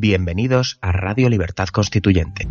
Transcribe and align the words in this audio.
Bienvenidos 0.00 0.78
a 0.80 0.92
Radio 0.92 1.28
Libertad 1.28 1.66
Constituyente. 1.70 2.46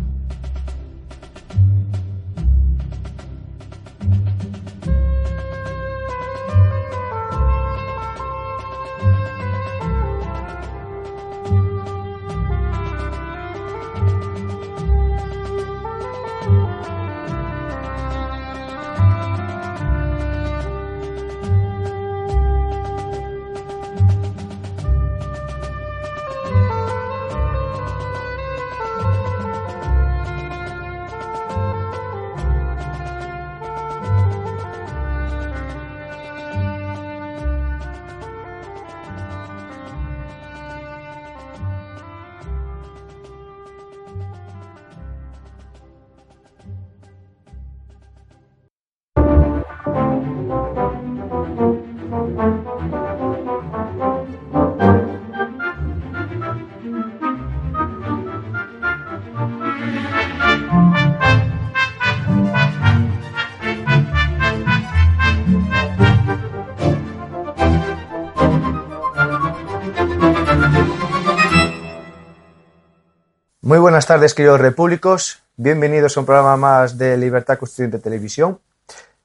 Muy 73.68 73.78
buenas 73.78 74.06
tardes, 74.06 74.32
queridos 74.32 74.62
repúblicos. 74.62 75.42
Bienvenidos 75.58 76.16
a 76.16 76.20
un 76.20 76.24
programa 76.24 76.56
más 76.56 76.96
de 76.96 77.18
Libertad 77.18 77.58
Constituyente 77.58 77.98
Televisión. 77.98 78.60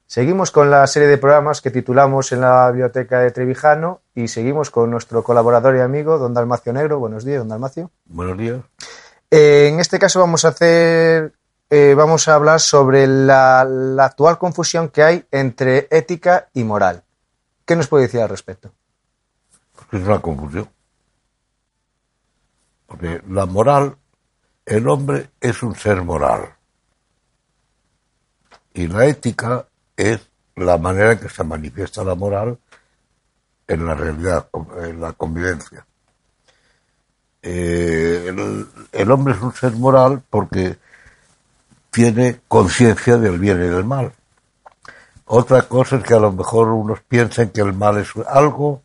Seguimos 0.06 0.50
con 0.50 0.70
la 0.70 0.86
serie 0.86 1.08
de 1.08 1.16
programas 1.16 1.62
que 1.62 1.70
titulamos 1.70 2.30
en 2.30 2.42
la 2.42 2.70
Biblioteca 2.70 3.20
de 3.20 3.30
Trevijano 3.30 4.02
y 4.14 4.28
seguimos 4.28 4.68
con 4.68 4.90
nuestro 4.90 5.24
colaborador 5.24 5.76
y 5.76 5.80
amigo, 5.80 6.18
don 6.18 6.34
Dalmacio 6.34 6.74
Negro. 6.74 6.98
Buenos 6.98 7.24
días, 7.24 7.38
don 7.38 7.48
Dalmacio. 7.48 7.90
Buenos 8.04 8.36
días. 8.36 8.60
Eh, 9.30 9.68
en 9.72 9.80
este 9.80 9.98
caso 9.98 10.20
vamos 10.20 10.44
a 10.44 10.48
hacer, 10.48 11.32
eh, 11.70 11.94
vamos 11.96 12.28
a 12.28 12.34
hablar 12.34 12.60
sobre 12.60 13.06
la, 13.06 13.64
la 13.64 14.04
actual 14.04 14.36
confusión 14.36 14.90
que 14.90 15.02
hay 15.02 15.24
entre 15.30 15.88
ética 15.90 16.50
y 16.52 16.64
moral. 16.64 17.02
¿Qué 17.64 17.76
nos 17.76 17.88
puede 17.88 18.04
decir 18.04 18.20
al 18.20 18.28
respecto? 18.28 18.72
Porque 19.74 19.96
es 19.96 20.02
una 20.02 20.20
confusión. 20.20 20.68
Porque 22.86 23.22
la 23.26 23.46
moral, 23.46 23.96
el 24.66 24.88
hombre 24.88 25.30
es 25.40 25.62
un 25.62 25.74
ser 25.74 26.02
moral. 26.02 26.54
Y 28.72 28.86
la 28.86 29.06
ética 29.06 29.66
es 29.96 30.28
la 30.56 30.78
manera 30.78 31.12
en 31.12 31.18
que 31.18 31.28
se 31.28 31.44
manifiesta 31.44 32.02
la 32.02 32.14
moral 32.14 32.58
en 33.66 33.86
la 33.86 33.94
realidad, 33.94 34.48
en 34.82 35.00
la 35.00 35.12
convivencia. 35.12 35.86
Eh, 37.42 38.34
el, 38.92 39.10
hombre 39.10 39.34
es 39.34 39.42
un 39.42 39.52
ser 39.52 39.72
moral 39.72 40.22
porque 40.30 40.78
tiene 41.90 42.40
conciencia 42.48 43.18
del 43.18 43.38
bien 43.38 43.58
y 43.58 43.68
del 43.68 43.84
mal. 43.84 44.12
Otra 45.26 45.62
cosa 45.62 45.96
es 45.96 46.04
que 46.04 46.14
a 46.14 46.20
lo 46.20 46.32
mejor 46.32 46.68
unos 46.68 47.00
piensen 47.02 47.50
que 47.50 47.60
el 47.60 47.74
mal 47.74 47.98
es 47.98 48.08
algo, 48.26 48.82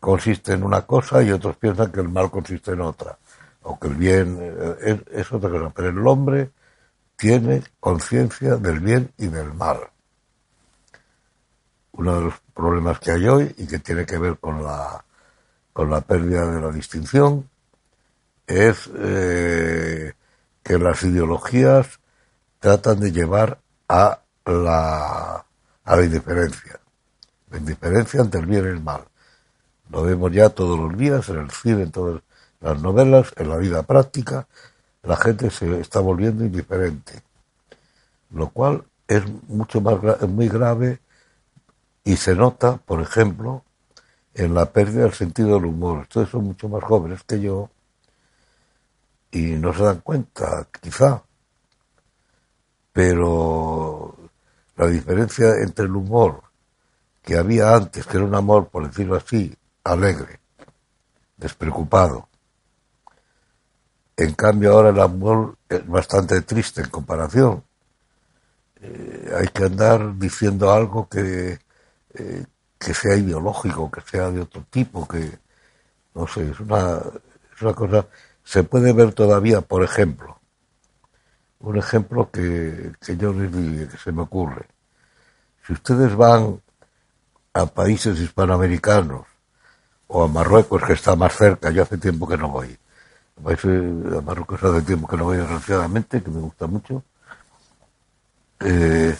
consiste 0.00 0.52
en 0.52 0.64
una 0.64 0.82
cosa, 0.82 1.22
y 1.22 1.30
otros 1.30 1.56
piensan 1.56 1.92
que 1.92 2.00
el 2.00 2.08
mal 2.08 2.30
consiste 2.30 2.72
en 2.72 2.80
otra. 2.80 3.16
O 3.62 3.78
que 3.78 3.88
el 3.88 3.94
bien 3.94 4.38
eh, 4.40 5.02
es, 5.12 5.32
otra 5.32 5.50
cosa. 5.50 5.70
Pero 5.74 5.88
el 5.88 6.06
hombre 6.06 6.50
tiene 7.16 7.62
conciencia 7.78 8.56
del 8.56 8.80
bien 8.80 9.12
y 9.18 9.26
del 9.26 9.52
mal. 9.52 9.78
Uno 11.92 12.16
de 12.16 12.20
los 12.26 12.34
problemas 12.54 12.98
que 12.98 13.10
hay 13.10 13.28
hoy 13.28 13.54
y 13.58 13.66
que 13.66 13.78
tiene 13.78 14.06
que 14.06 14.18
ver 14.18 14.38
con 14.38 14.62
la, 14.62 15.04
con 15.72 15.90
la 15.90 16.00
pérdida 16.00 16.50
de 16.50 16.60
la 16.60 16.70
distinción 16.70 17.48
es 18.46 18.90
eh, 18.96 20.14
que 20.62 20.78
las 20.78 21.02
ideologías 21.02 22.00
tratan 22.58 23.00
de 23.00 23.12
llevar 23.12 23.60
a 23.88 24.20
la, 24.46 25.44
a 25.84 25.96
la 25.96 26.04
indiferencia. 26.04 26.80
La 27.50 27.58
indiferencia 27.58 28.20
ante 28.20 28.38
el 28.38 28.46
bien 28.46 28.64
y 28.64 28.68
el 28.68 28.80
mal. 28.80 29.04
Lo 29.90 30.02
vemos 30.02 30.32
ya 30.32 30.48
todos 30.50 30.78
los 30.78 30.96
días 30.96 31.28
en 31.28 31.38
el 31.38 31.50
cine, 31.50 31.82
en 31.82 31.90
todas 31.90 32.22
las 32.60 32.80
novelas, 32.80 33.32
en 33.36 33.48
la 33.48 33.56
vida 33.56 33.82
práctica. 33.82 34.46
La 35.02 35.16
gente 35.16 35.50
se 35.50 35.80
está 35.80 36.00
volviendo 36.00 36.44
indiferente. 36.44 37.22
Lo 38.30 38.50
cual 38.50 38.84
es 39.08 39.22
mucho 39.48 39.80
más 39.80 39.98
es 40.20 40.28
muy 40.28 40.48
grave 40.48 41.00
y 42.04 42.16
se 42.16 42.34
nota, 42.34 42.76
por 42.76 43.00
ejemplo, 43.00 43.64
en 44.34 44.54
la 44.54 44.72
pérdida 44.72 45.02
del 45.02 45.14
sentido 45.14 45.54
del 45.54 45.66
humor. 45.66 46.00
Ustedes 46.02 46.28
son 46.28 46.44
mucho 46.44 46.68
más 46.68 46.84
jóvenes 46.84 47.24
que 47.24 47.40
yo 47.40 47.70
y 49.30 49.52
no 49.52 49.72
se 49.72 49.82
dan 49.82 50.00
cuenta, 50.00 50.68
quizá. 50.80 51.22
Pero 52.92 54.16
la 54.76 54.86
diferencia 54.86 55.46
entre 55.62 55.86
el 55.86 55.96
humor 55.96 56.42
que 57.22 57.36
había 57.36 57.74
antes, 57.74 58.06
que 58.06 58.16
era 58.16 58.26
un 58.26 58.34
amor, 58.34 58.68
por 58.68 58.86
decirlo 58.86 59.16
así, 59.16 59.54
alegre, 59.84 60.40
despreocupado. 61.36 62.29
En 64.20 64.34
cambio 64.34 64.72
ahora 64.74 64.90
el 64.90 65.00
amor 65.00 65.56
es 65.66 65.86
bastante 65.88 66.42
triste 66.42 66.82
en 66.82 66.90
comparación. 66.90 67.64
Eh, 68.82 69.32
hay 69.34 69.48
que 69.48 69.64
andar 69.64 70.18
diciendo 70.18 70.70
algo 70.70 71.08
que, 71.08 71.58
eh, 72.12 72.44
que 72.78 72.92
sea 72.92 73.16
ideológico, 73.16 73.90
que 73.90 74.02
sea 74.02 74.30
de 74.30 74.42
otro 74.42 74.66
tipo, 74.68 75.08
que 75.08 75.38
no 76.14 76.26
sé, 76.26 76.50
es 76.50 76.60
una, 76.60 76.98
es 77.54 77.62
una 77.62 77.72
cosa, 77.72 78.08
se 78.44 78.62
puede 78.62 78.92
ver 78.92 79.14
todavía, 79.14 79.62
por 79.62 79.82
ejemplo, 79.82 80.38
un 81.60 81.78
ejemplo 81.78 82.30
que, 82.30 82.92
que 83.00 83.16
yo 83.16 83.32
les 83.32 83.50
di, 83.50 83.86
que 83.86 83.96
se 83.96 84.12
me 84.12 84.20
ocurre. 84.20 84.66
Si 85.66 85.72
ustedes 85.72 86.14
van 86.14 86.60
a 87.54 87.64
países 87.64 88.18
hispanoamericanos 88.20 89.26
o 90.08 90.24
a 90.24 90.28
Marruecos, 90.28 90.82
que 90.82 90.92
está 90.92 91.16
más 91.16 91.34
cerca, 91.34 91.70
yo 91.70 91.84
hace 91.84 91.96
tiempo 91.96 92.28
que 92.28 92.36
no 92.36 92.50
voy. 92.50 92.78
Países- 93.42 94.12
a 94.16 94.20
Marruecos 94.20 94.62
hace 94.62 94.82
tiempo 94.82 95.08
que 95.08 95.16
no 95.16 95.24
voy 95.24 95.38
desgraciadamente, 95.38 96.22
que 96.22 96.30
me 96.30 96.40
gusta 96.40 96.66
mucho. 96.66 97.02
Eh, 98.60 99.16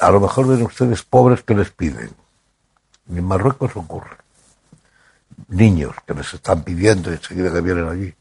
a 0.00 0.10
lo 0.10 0.20
mejor 0.20 0.48
ven 0.48 0.62
ustedes 0.62 1.02
pobres 1.02 1.42
que 1.42 1.54
les 1.54 1.70
piden. 1.70 2.10
Y 3.08 3.18
en 3.18 3.24
Marruecos 3.24 3.76
ocurre. 3.76 4.16
Niños 5.48 5.94
que 6.06 6.14
les 6.14 6.34
están 6.34 6.62
pidiendo 6.62 7.10
enseguida 7.12 7.52
que 7.52 7.60
vienen 7.60 7.88
allí. 7.88 8.14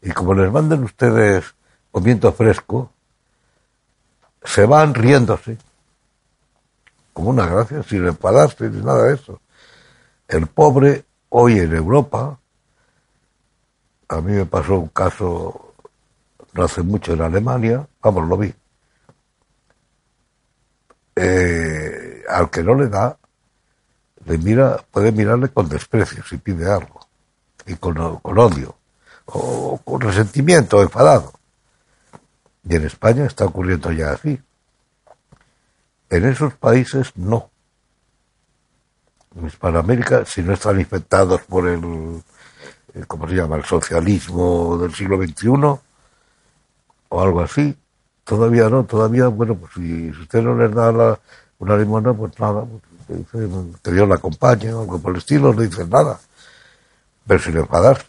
Y 0.00 0.10
como 0.12 0.34
les 0.34 0.50
manden 0.50 0.82
ustedes 0.82 1.44
comiendo 1.90 2.32
fresco, 2.32 2.90
se 4.42 4.64
van 4.66 4.94
riéndose. 4.94 5.58
Como 7.12 7.30
una 7.30 7.46
gracia, 7.46 7.82
sin 7.82 8.06
enfadarse 8.06 8.70
ni 8.70 8.82
nada 8.82 9.04
de 9.04 9.14
eso. 9.14 9.40
El 10.26 10.46
pobre 10.46 11.04
hoy 11.28 11.58
en 11.58 11.76
Europa, 11.76 12.38
a 14.12 14.20
mí 14.20 14.32
me 14.32 14.46
pasó 14.46 14.78
un 14.78 14.88
caso 14.88 15.74
no 16.52 16.64
hace 16.64 16.82
mucho 16.82 17.14
en 17.14 17.22
Alemania, 17.22 17.86
vamos, 18.02 18.28
lo 18.28 18.36
vi. 18.36 18.54
Eh, 21.16 22.22
al 22.28 22.50
que 22.50 22.62
no 22.62 22.74
le 22.74 22.88
da, 22.88 23.16
le 24.26 24.36
mira, 24.36 24.84
puede 24.90 25.12
mirarle 25.12 25.48
con 25.48 25.68
desprecio 25.68 26.22
si 26.24 26.36
pide 26.36 26.70
algo 26.70 27.00
y 27.66 27.74
con, 27.76 28.18
con 28.18 28.38
odio. 28.38 28.76
o 29.24 29.78
con 29.82 30.00
resentimiento, 30.02 30.82
enfadado. 30.82 31.32
Y 32.68 32.76
en 32.76 32.84
España 32.84 33.24
está 33.24 33.46
ocurriendo 33.46 33.90
ya 33.92 34.12
así. 34.12 34.38
En 36.10 36.26
esos 36.26 36.52
países 36.54 37.12
no. 37.16 37.50
En 39.34 39.46
Hispanoamérica, 39.46 40.26
si 40.26 40.42
no 40.42 40.52
están 40.52 40.78
infectados 40.78 41.40
por 41.42 41.66
el, 41.66 42.22
¿cómo 43.06 43.28
se 43.28 43.34
llama?, 43.34 43.56
el 43.56 43.64
socialismo 43.64 44.78
del 44.78 44.94
siglo 44.94 45.16
XXI 45.16 45.48
o 47.08 47.20
algo 47.20 47.40
así, 47.40 47.76
todavía 48.24 48.68
no, 48.68 48.84
todavía, 48.84 49.28
bueno, 49.28 49.54
pues 49.56 49.72
si, 49.74 50.10
usted 50.10 50.42
no 50.42 50.56
les 50.56 50.74
da 50.74 50.92
la, 50.92 51.18
una 51.58 51.76
limona, 51.76 52.14
pues 52.14 52.38
nada, 52.38 52.64
pues, 53.06 53.26
que 53.82 53.90
Dios 53.90 54.08
la 54.08 54.14
acompañe 54.14 54.72
o 54.72 54.80
algo 54.80 54.98
por 54.98 55.12
el 55.12 55.18
estilo, 55.18 55.52
no 55.52 55.60
dicen 55.60 55.90
nada. 55.90 56.18
Pero 57.26 57.40
sin 57.40 57.56
enfadarse. 57.56 58.06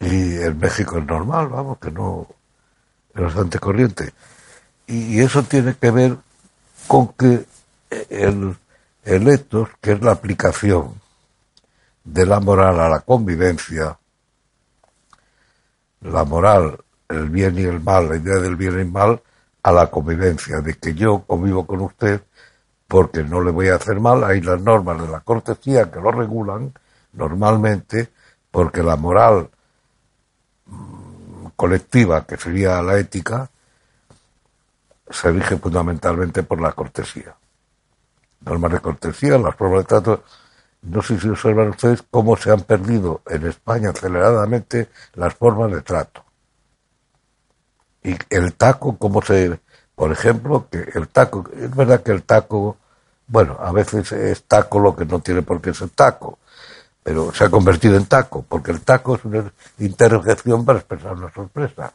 Y 0.00 0.36
en 0.36 0.58
México 0.58 0.98
es 0.98 1.04
normal, 1.04 1.48
vamos, 1.48 1.78
que 1.78 1.90
no, 1.90 2.26
es 3.14 3.22
bastante 3.22 3.58
corriente. 3.58 4.12
Y 4.86 5.20
eso 5.20 5.42
tiene 5.42 5.76
que 5.76 5.90
ver 5.90 6.16
con 6.86 7.08
que 7.08 7.44
el, 8.08 8.56
el 9.04 9.28
ethos, 9.28 9.68
que 9.80 9.92
es 9.92 10.02
la 10.02 10.12
aplicación 10.12 10.94
de 12.04 12.26
la 12.26 12.40
moral 12.40 12.80
a 12.80 12.88
la 12.88 13.00
convivencia, 13.00 13.98
la 16.02 16.24
moral, 16.24 16.78
el 17.08 17.28
bien 17.28 17.58
y 17.58 17.62
el 17.62 17.80
mal, 17.80 18.08
la 18.08 18.16
idea 18.16 18.36
del 18.36 18.56
bien 18.56 18.74
y 18.74 18.80
el 18.80 18.90
mal, 18.90 19.22
a 19.62 19.72
la 19.72 19.90
convivencia, 19.90 20.60
de 20.60 20.74
que 20.74 20.94
yo 20.94 21.24
convivo 21.26 21.66
con 21.66 21.80
usted 21.80 22.22
porque 22.86 23.22
no 23.22 23.42
le 23.42 23.50
voy 23.50 23.68
a 23.68 23.74
hacer 23.76 24.00
mal, 24.00 24.24
hay 24.24 24.40
las 24.40 24.60
normas 24.60 25.00
de 25.00 25.08
la 25.08 25.20
cortesía 25.20 25.90
que 25.90 26.00
lo 26.00 26.10
regulan 26.10 26.72
normalmente, 27.12 28.08
porque 28.50 28.82
la 28.82 28.96
moral 28.96 29.50
mm, 30.66 31.46
colectiva, 31.54 32.24
que 32.24 32.38
sería 32.38 32.80
la 32.80 32.98
ética, 32.98 33.50
se 35.10 35.30
rige 35.30 35.58
fundamentalmente 35.58 36.42
por 36.42 36.60
la 36.60 36.72
cortesía. 36.72 37.34
Normas 38.40 38.72
de 38.72 38.80
cortesía, 38.80 39.38
las 39.38 39.54
formas 39.54 39.80
de 39.80 39.84
trato. 39.84 40.24
No 40.82 41.02
sé 41.02 41.18
si 41.18 41.28
observan 41.28 41.70
ustedes 41.70 42.02
cómo 42.10 42.36
se 42.36 42.50
han 42.52 42.62
perdido 42.62 43.22
en 43.26 43.46
España 43.46 43.90
aceleradamente 43.90 44.88
las 45.14 45.34
formas 45.34 45.72
de 45.72 45.82
trato. 45.82 46.24
Y 48.02 48.16
el 48.30 48.54
taco, 48.54 48.96
cómo 48.96 49.20
se. 49.22 49.60
Por 49.94 50.12
ejemplo, 50.12 50.68
que 50.70 50.88
el 50.94 51.08
taco. 51.08 51.44
Es 51.56 51.74
verdad 51.74 52.02
que 52.02 52.12
el 52.12 52.22
taco. 52.22 52.76
Bueno, 53.26 53.56
a 53.60 53.72
veces 53.72 54.12
es 54.12 54.44
taco 54.44 54.78
lo 54.78 54.96
que 54.96 55.04
no 55.04 55.20
tiene 55.20 55.42
por 55.42 55.60
qué 55.60 55.74
ser 55.74 55.90
taco. 55.90 56.38
Pero 57.02 57.32
se 57.34 57.44
ha 57.44 57.50
convertido 57.50 57.96
en 57.96 58.06
taco, 58.06 58.44
porque 58.48 58.70
el 58.70 58.82
taco 58.82 59.16
es 59.16 59.24
una 59.24 59.50
interrogación 59.78 60.64
para 60.64 60.78
expresar 60.78 61.14
una 61.14 61.32
sorpresa. 61.32 61.92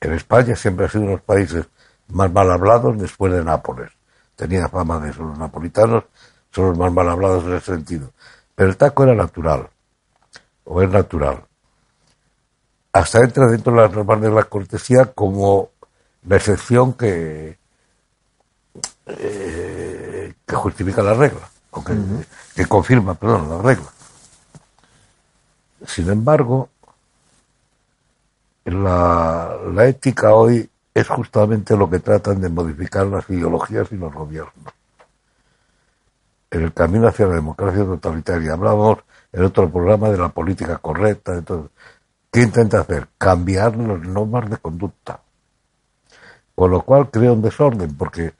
En 0.00 0.12
España 0.12 0.56
siempre 0.56 0.86
ha 0.86 0.88
sido 0.88 1.02
uno 1.02 1.10
de 1.10 1.16
los 1.16 1.24
países 1.24 1.66
más 2.08 2.30
mal 2.32 2.50
hablados 2.50 2.98
después 2.98 3.32
de 3.32 3.44
Nápoles. 3.44 3.90
Tenía 4.36 4.68
fama 4.68 4.98
de 4.98 5.10
eso. 5.10 5.22
Los 5.22 5.38
napolitanos 5.38 6.04
son 6.52 6.66
los 6.66 6.78
más 6.78 6.92
mal 6.92 7.08
hablados 7.08 7.44
en 7.44 7.54
ese 7.54 7.74
sentido. 7.74 8.12
Pero 8.54 8.70
el 8.70 8.76
taco 8.76 9.02
era 9.04 9.14
natural, 9.14 9.68
o 10.64 10.82
es 10.82 10.90
natural. 10.90 11.44
Hasta 12.92 13.20
entra 13.20 13.46
dentro 13.46 13.72
de 13.72 13.80
las 13.80 13.92
normas 13.92 14.20
de 14.20 14.30
la 14.30 14.44
cortesía 14.44 15.06
como 15.06 15.70
la 16.26 16.36
excepción 16.36 16.92
que, 16.92 17.58
eh, 19.06 20.34
que 20.46 20.54
justifica 20.54 21.02
la 21.02 21.14
regla, 21.14 21.48
o 21.70 21.82
que, 21.82 21.94
que 22.54 22.66
confirma, 22.66 23.14
perdón, 23.14 23.48
la 23.48 23.62
regla. 23.62 23.90
Sin 25.86 26.08
embargo, 26.10 26.68
la, 28.64 29.56
la 29.72 29.86
ética 29.86 30.34
hoy 30.34 30.68
es 30.94 31.08
justamente 31.08 31.76
lo 31.76 31.88
que 31.88 31.98
tratan 31.98 32.40
de 32.40 32.50
modificar 32.50 33.06
las 33.06 33.28
ideologías 33.30 33.90
y 33.90 33.96
los 33.96 34.12
gobiernos. 34.12 34.74
En 36.52 36.62
el 36.62 36.72
camino 36.72 37.08
hacia 37.08 37.26
la 37.26 37.34
democracia 37.34 37.84
totalitaria 37.84 38.52
hablamos 38.52 38.98
en 39.32 39.42
otro 39.42 39.68
programa 39.68 40.10
de 40.10 40.18
la 40.18 40.28
política 40.28 40.78
correcta. 40.78 41.34
Entonces, 41.34 41.72
¿Qué 42.32 42.40
intenta 42.40 42.80
hacer? 42.80 43.08
Cambiar 43.18 43.76
las 43.76 44.00
normas 44.00 44.48
de 44.48 44.56
conducta. 44.56 45.20
Con 46.54 46.70
lo 46.70 46.80
cual 46.80 47.10
crea 47.10 47.30
un 47.30 47.42
desorden, 47.42 47.94
porque 47.94 48.32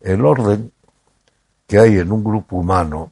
el 0.00 0.24
orden 0.24 0.70
que 1.66 1.80
hay 1.80 1.98
en 1.98 2.12
un 2.12 2.22
grupo 2.22 2.56
humano 2.56 3.10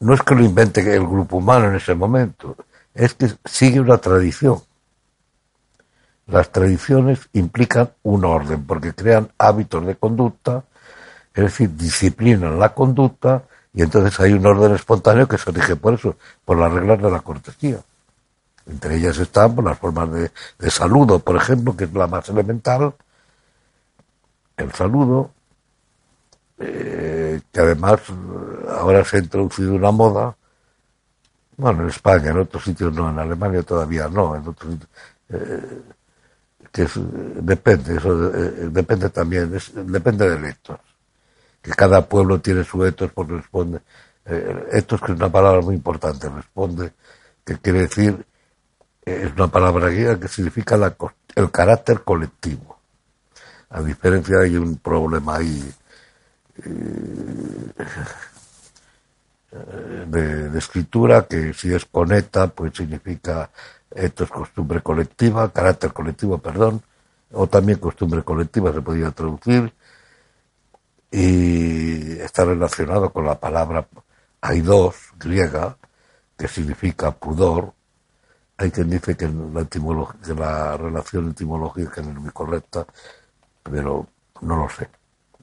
no 0.00 0.14
es 0.14 0.22
que 0.22 0.34
lo 0.34 0.42
invente 0.42 0.80
el 0.94 1.06
grupo 1.06 1.36
humano 1.36 1.68
en 1.68 1.74
ese 1.74 1.94
momento, 1.94 2.56
es 2.94 3.12
que 3.12 3.28
sigue 3.44 3.80
una 3.80 3.98
tradición. 3.98 4.62
Las 6.26 6.50
tradiciones 6.50 7.28
implican 7.34 7.90
un 8.02 8.24
orden, 8.24 8.64
porque 8.64 8.94
crean 8.94 9.30
hábitos 9.36 9.84
de 9.84 9.96
conducta, 9.96 10.64
es 11.38 11.44
decir, 11.44 11.70
disciplinan 11.76 12.58
la 12.58 12.74
conducta, 12.74 13.44
y 13.72 13.82
entonces 13.82 14.18
hay 14.18 14.32
un 14.32 14.44
orden 14.44 14.74
espontáneo 14.74 15.28
que 15.28 15.38
se 15.38 15.52
rige 15.52 15.76
por 15.76 15.94
eso, 15.94 16.16
por 16.44 16.58
las 16.58 16.72
reglas 16.72 17.00
de 17.00 17.10
la 17.10 17.20
cortesía. 17.20 17.78
Entre 18.66 18.96
ellas 18.96 19.16
están 19.18 19.54
pues, 19.54 19.64
las 19.64 19.78
formas 19.78 20.10
de, 20.10 20.70
saludo, 20.70 21.20
por 21.20 21.36
ejemplo, 21.36 21.76
que 21.76 21.84
es 21.84 21.92
la 21.92 22.08
más 22.08 22.28
elemental, 22.28 22.92
el 24.56 24.72
saludo, 24.72 25.30
eh, 26.58 27.40
que 27.52 27.60
además 27.60 28.00
ahora 28.68 29.04
se 29.04 29.18
ha 29.18 29.20
introducido 29.20 29.74
una 29.74 29.92
moda, 29.92 30.36
bueno, 31.56 31.82
en 31.82 31.88
España, 31.88 32.30
en 32.30 32.38
otros 32.38 32.64
sitios 32.64 32.92
no, 32.92 33.10
en 33.10 33.18
Alemania 33.20 33.62
todavía 33.62 34.08
no, 34.08 34.34
en 34.34 34.48
otros 34.48 34.72
sitios, 34.72 34.90
eh, 35.28 35.82
que 36.72 36.88
depende, 37.42 37.96
eso 37.96 38.34
eh, 38.34 38.68
depende 38.70 39.08
también, 39.10 39.56
depende 39.86 40.28
del 40.28 40.44
etos, 40.44 40.80
que 41.62 41.72
cada 41.72 42.08
pueblo 42.08 42.40
tiene 42.40 42.64
su 42.64 42.84
etos 42.84 43.10
porque 43.12 43.34
responde, 43.34 43.80
eh, 44.26 44.68
etos 44.72 45.00
que 45.00 45.12
es 45.12 45.18
una 45.18 45.30
palabra 45.30 45.60
muy 45.60 45.74
importante, 45.74 46.28
responde, 46.28 46.92
que 47.44 47.58
quiere 47.58 47.80
decir, 47.80 48.24
es 49.04 49.32
una 49.32 49.48
palabra 49.48 49.88
griega 49.88 50.18
que 50.20 50.28
significa 50.28 50.76
la, 50.76 50.94
el 51.34 51.50
carácter 51.50 52.02
colectivo. 52.02 52.78
A 53.70 53.82
diferencia 53.82 54.40
hay 54.40 54.56
un 54.56 54.76
problema 54.76 55.36
ahí 55.36 55.72
de, 60.06 60.50
de, 60.50 60.58
escritura 60.58 61.26
que 61.26 61.52
si 61.54 61.72
es 61.72 61.84
conecta 61.84 62.48
pues 62.48 62.74
significa 62.74 63.50
esto 63.90 64.24
es 64.24 64.30
costumbre 64.30 64.80
colectiva, 64.82 65.52
carácter 65.52 65.92
colectivo, 65.92 66.38
perdón, 66.38 66.82
o 67.32 67.46
también 67.46 67.78
costumbre 67.78 68.22
colectiva 68.22 68.72
se 68.72 68.82
podría 68.82 69.10
traducir, 69.10 69.72
y 71.10 72.18
está 72.20 72.44
relacionado 72.44 73.10
con 73.12 73.24
la 73.24 73.38
palabra 73.38 73.86
aidos, 74.40 74.96
griega, 75.18 75.76
que 76.36 76.48
significa 76.48 77.10
pudor. 77.12 77.72
Hay 78.56 78.70
quien 78.70 78.90
dice 78.90 79.16
que 79.16 79.28
la, 79.28 79.64
que 79.64 80.34
la 80.34 80.76
relación 80.76 81.30
etimológica 81.30 82.02
no 82.02 82.10
es 82.10 82.16
muy 82.16 82.30
correcta, 82.30 82.86
pero 83.62 84.06
no 84.40 84.56
lo 84.56 84.68
sé. 84.68 84.88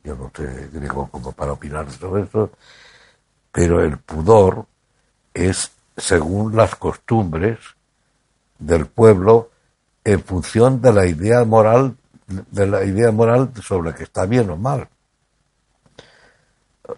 Yo 0.03 0.15
no 0.15 0.31
sé 0.35 0.69
griego 0.71 1.09
como 1.09 1.31
para 1.31 1.53
opinar 1.53 1.89
sobre 1.91 2.23
eso, 2.23 2.51
pero 3.51 3.81
el 3.83 3.97
pudor 3.97 4.65
es 5.33 5.71
según 5.97 6.55
las 6.55 6.75
costumbres 6.75 7.57
del 8.59 8.85
pueblo 8.85 9.51
en 10.03 10.21
función 10.21 10.81
de 10.81 10.93
la 10.93 11.05
idea 11.07 11.43
moral 11.43 11.95
de 12.27 12.67
la 12.67 12.83
idea 12.83 13.11
moral 13.11 13.51
sobre 13.61 13.93
que 13.93 14.03
está 14.03 14.25
bien 14.25 14.49
o 14.49 14.57
mal. 14.57 14.87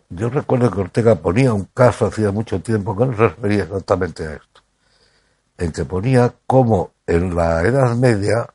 Yo 0.09 0.29
recuerdo 0.29 0.71
que 0.71 0.81
Ortega 0.81 1.15
ponía 1.15 1.53
un 1.53 1.65
caso 1.73 2.07
hacía 2.07 2.31
mucho 2.31 2.61
tiempo 2.61 2.95
que 2.95 3.05
no 3.05 3.15
se 3.15 3.27
refería 3.29 3.63
exactamente 3.63 4.25
a 4.25 4.33
esto, 4.33 4.61
en 5.57 5.71
que 5.71 5.85
ponía 5.85 6.33
cómo 6.45 6.91
en 7.05 7.35
la 7.35 7.61
Edad 7.61 7.95
Media 7.95 8.47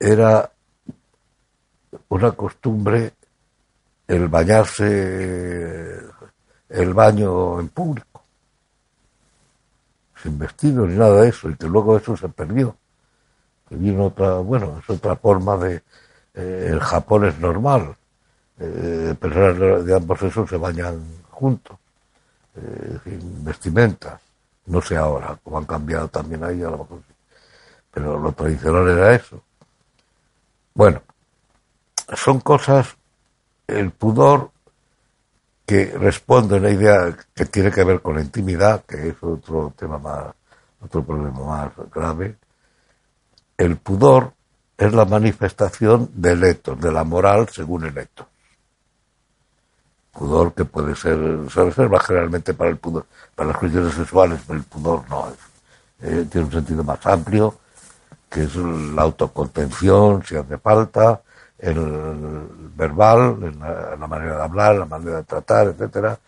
era 0.00 0.50
una 2.08 2.32
costumbre 2.32 3.12
el 4.06 4.28
bañarse 4.28 6.00
el 6.70 6.94
baño 6.94 7.60
en 7.60 7.68
público 7.68 8.08
sin 10.22 10.38
vestido 10.38 10.86
ni 10.86 10.96
nada 10.96 11.22
de 11.22 11.28
eso, 11.28 11.48
y 11.48 11.56
que 11.56 11.66
luego 11.66 11.96
eso 11.96 12.16
se 12.16 12.28
perdió. 12.28 12.76
Que 13.68 13.76
vino 13.76 14.06
otra, 14.06 14.38
bueno, 14.38 14.78
es 14.78 14.90
otra 14.90 15.16
forma 15.16 15.56
de, 15.56 15.82
eh, 16.34 16.68
el 16.70 16.80
Japón 16.80 17.26
es 17.26 17.38
normal, 17.38 17.96
eh, 18.60 19.14
personas 19.18 19.84
de 19.84 19.94
ambos 19.94 20.18
sexos 20.18 20.48
se 20.50 20.56
bañan 20.56 21.02
juntos, 21.30 21.76
eh, 22.56 22.98
sin 23.04 23.44
vestimentas, 23.44 24.20
no 24.66 24.80
sé 24.80 24.96
ahora, 24.96 25.38
como 25.42 25.58
han 25.58 25.64
cambiado 25.64 26.08
también 26.08 26.44
ahí 26.44 26.62
a 26.62 26.70
lo 26.70 26.78
mejor 26.78 27.00
pero 27.90 28.18
lo 28.18 28.32
tradicional 28.32 28.88
era 28.88 29.14
eso. 29.14 29.42
Bueno, 30.74 31.02
son 32.14 32.40
cosas, 32.40 32.96
el 33.66 33.90
pudor 33.90 34.52
que 35.66 35.86
responde 35.98 36.54
a 36.54 36.58
una 36.58 36.70
idea 36.70 37.16
que 37.34 37.46
tiene 37.46 37.70
que 37.70 37.84
ver 37.84 38.00
con 38.00 38.14
la 38.14 38.22
intimidad, 38.22 38.84
que 38.84 39.08
es 39.08 39.16
otro 39.20 39.72
tema 39.76 39.98
más, 39.98 40.26
otro 40.80 41.02
problema 41.04 41.40
más 41.44 41.72
grave. 41.92 42.36
El 43.56 43.76
pudor 43.78 44.32
es 44.76 44.92
la 44.92 45.04
manifestación 45.04 46.10
del 46.14 46.44
etos, 46.44 46.80
de 46.80 46.92
la 46.92 47.04
moral 47.04 47.48
según 47.48 47.86
el 47.86 47.98
etos. 47.98 48.26
Pudor 50.18 50.52
que 50.52 50.64
puede 50.64 50.96
ser, 50.96 51.16
se 51.48 51.64
reserva 51.64 52.00
generalmente 52.00 52.52
para 52.52 52.70
el 52.70 52.76
pudor, 52.76 53.06
para 53.36 53.50
las 53.50 53.58
cuestiones 53.58 53.94
sexuales, 53.94 54.40
pero 54.44 54.58
el 54.58 54.64
pudor 54.64 55.08
no 55.08 55.28
es. 55.28 55.38
Eh, 56.00 56.26
tiene 56.28 56.46
un 56.46 56.52
sentido 56.52 56.82
más 56.82 57.04
amplio, 57.06 57.54
que 58.28 58.42
es 58.42 58.56
la 58.56 59.02
autocontención, 59.02 60.24
si 60.24 60.34
hace 60.34 60.58
falta, 60.58 61.22
el 61.58 62.48
verbal, 62.76 63.38
en 63.42 63.60
la, 63.60 64.06
manera 64.08 64.36
de 64.38 64.42
hablar, 64.42 64.74
la 64.76 64.86
manera 64.86 65.18
de 65.18 65.24
tratar, 65.24 65.68
etcétera, 65.68 66.18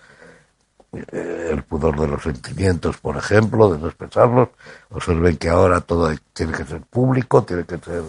eh, 0.92 1.48
el 1.50 1.62
pudor 1.64 1.98
de 1.98 2.06
los 2.06 2.22
sentimientos, 2.22 2.96
por 2.98 3.16
ejemplo, 3.16 3.72
de 3.72 3.78
no 3.78 3.88
expresarlos. 3.88 4.50
Observen 4.90 5.36
que 5.36 5.48
ahora 5.48 5.80
todo 5.80 6.12
tiene 6.32 6.52
que 6.52 6.64
ser 6.64 6.80
público, 6.82 7.42
tiene 7.42 7.64
que 7.64 7.78
ser 7.78 8.04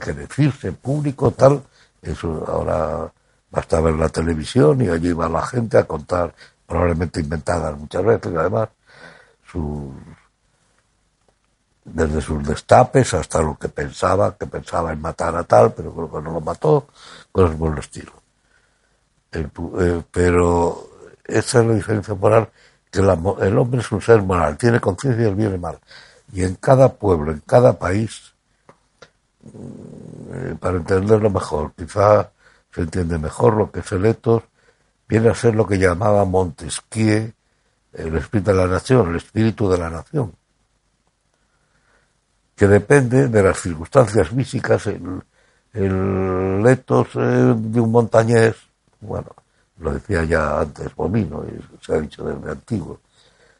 que 0.00 0.12
decirse 0.12 0.72
público, 0.72 1.30
tal. 1.30 1.62
Eso 2.02 2.44
ahora 2.48 3.12
basta 3.54 3.80
ver 3.80 3.94
la 3.94 4.08
televisión 4.08 4.80
y 4.82 4.88
allí 4.88 5.12
va 5.12 5.28
la 5.28 5.46
gente 5.46 5.78
a 5.78 5.84
contar, 5.84 6.34
probablemente 6.66 7.20
inventadas 7.20 7.78
muchas 7.78 8.04
veces, 8.04 8.34
además, 8.36 8.68
sus 9.46 9.92
desde 11.84 12.20
sus 12.20 12.42
destapes 12.46 13.12
hasta 13.14 13.42
lo 13.42 13.58
que 13.58 13.68
pensaba, 13.68 14.36
que 14.36 14.46
pensaba 14.46 14.92
en 14.92 15.00
matar 15.00 15.36
a 15.36 15.44
tal, 15.44 15.74
pero 15.74 15.92
creo 15.92 16.10
que 16.10 16.22
no 16.22 16.32
lo 16.32 16.40
mató, 16.40 16.88
cosas 17.30 17.56
por 17.56 17.72
el 17.72 17.78
estilo. 17.78 18.12
Eh, 19.32 20.02
pero 20.10 20.88
esa 21.24 21.60
es 21.60 21.66
la 21.66 21.74
diferencia 21.74 22.14
moral, 22.14 22.48
que 22.90 23.00
el 23.00 23.58
hombre 23.58 23.80
es 23.80 23.92
un 23.92 24.00
ser 24.00 24.22
moral, 24.22 24.56
tiene 24.56 24.80
conciencia 24.80 25.24
del 25.24 25.34
bien 25.34 25.54
y 25.54 25.58
mal. 25.58 25.78
Y 26.32 26.42
en 26.42 26.54
cada 26.56 26.94
pueblo, 26.94 27.32
en 27.32 27.40
cada 27.40 27.78
país, 27.78 28.32
mm, 29.42 30.52
eh, 30.52 30.56
para 30.58 30.78
entenderlo 30.78 31.30
mejor, 31.30 31.72
quizá 31.76 32.30
se 32.74 32.82
entiende 32.82 33.18
mejor 33.18 33.54
lo 33.54 33.70
que 33.70 33.80
es 33.80 33.92
el 33.92 34.04
etos, 34.06 34.42
viene 35.08 35.28
a 35.28 35.34
ser 35.34 35.54
lo 35.54 35.66
que 35.66 35.78
llamaba 35.78 36.24
Montesquieu 36.24 37.32
el 37.92 38.16
espíritu 38.16 38.50
de 38.50 38.56
la 38.56 38.66
nación, 38.66 39.10
el 39.10 39.16
espíritu 39.16 39.70
de 39.70 39.78
la 39.78 39.88
nación 39.90 40.32
que 42.56 42.66
depende 42.66 43.28
de 43.28 43.42
las 43.42 43.60
circunstancias 43.60 44.28
físicas. 44.28 44.86
El, 44.86 45.22
el 45.72 46.64
eh, 46.66 47.54
de 47.56 47.80
un 47.80 47.90
montañés, 47.90 48.54
bueno, 49.00 49.30
lo 49.78 49.92
decía 49.92 50.24
ya 50.24 50.60
antes 50.60 50.94
Bonino, 50.94 51.44
y 51.44 51.84
se 51.84 51.94
ha 51.94 52.00
dicho 52.00 52.24
desde 52.24 52.50
antiguo, 52.50 53.00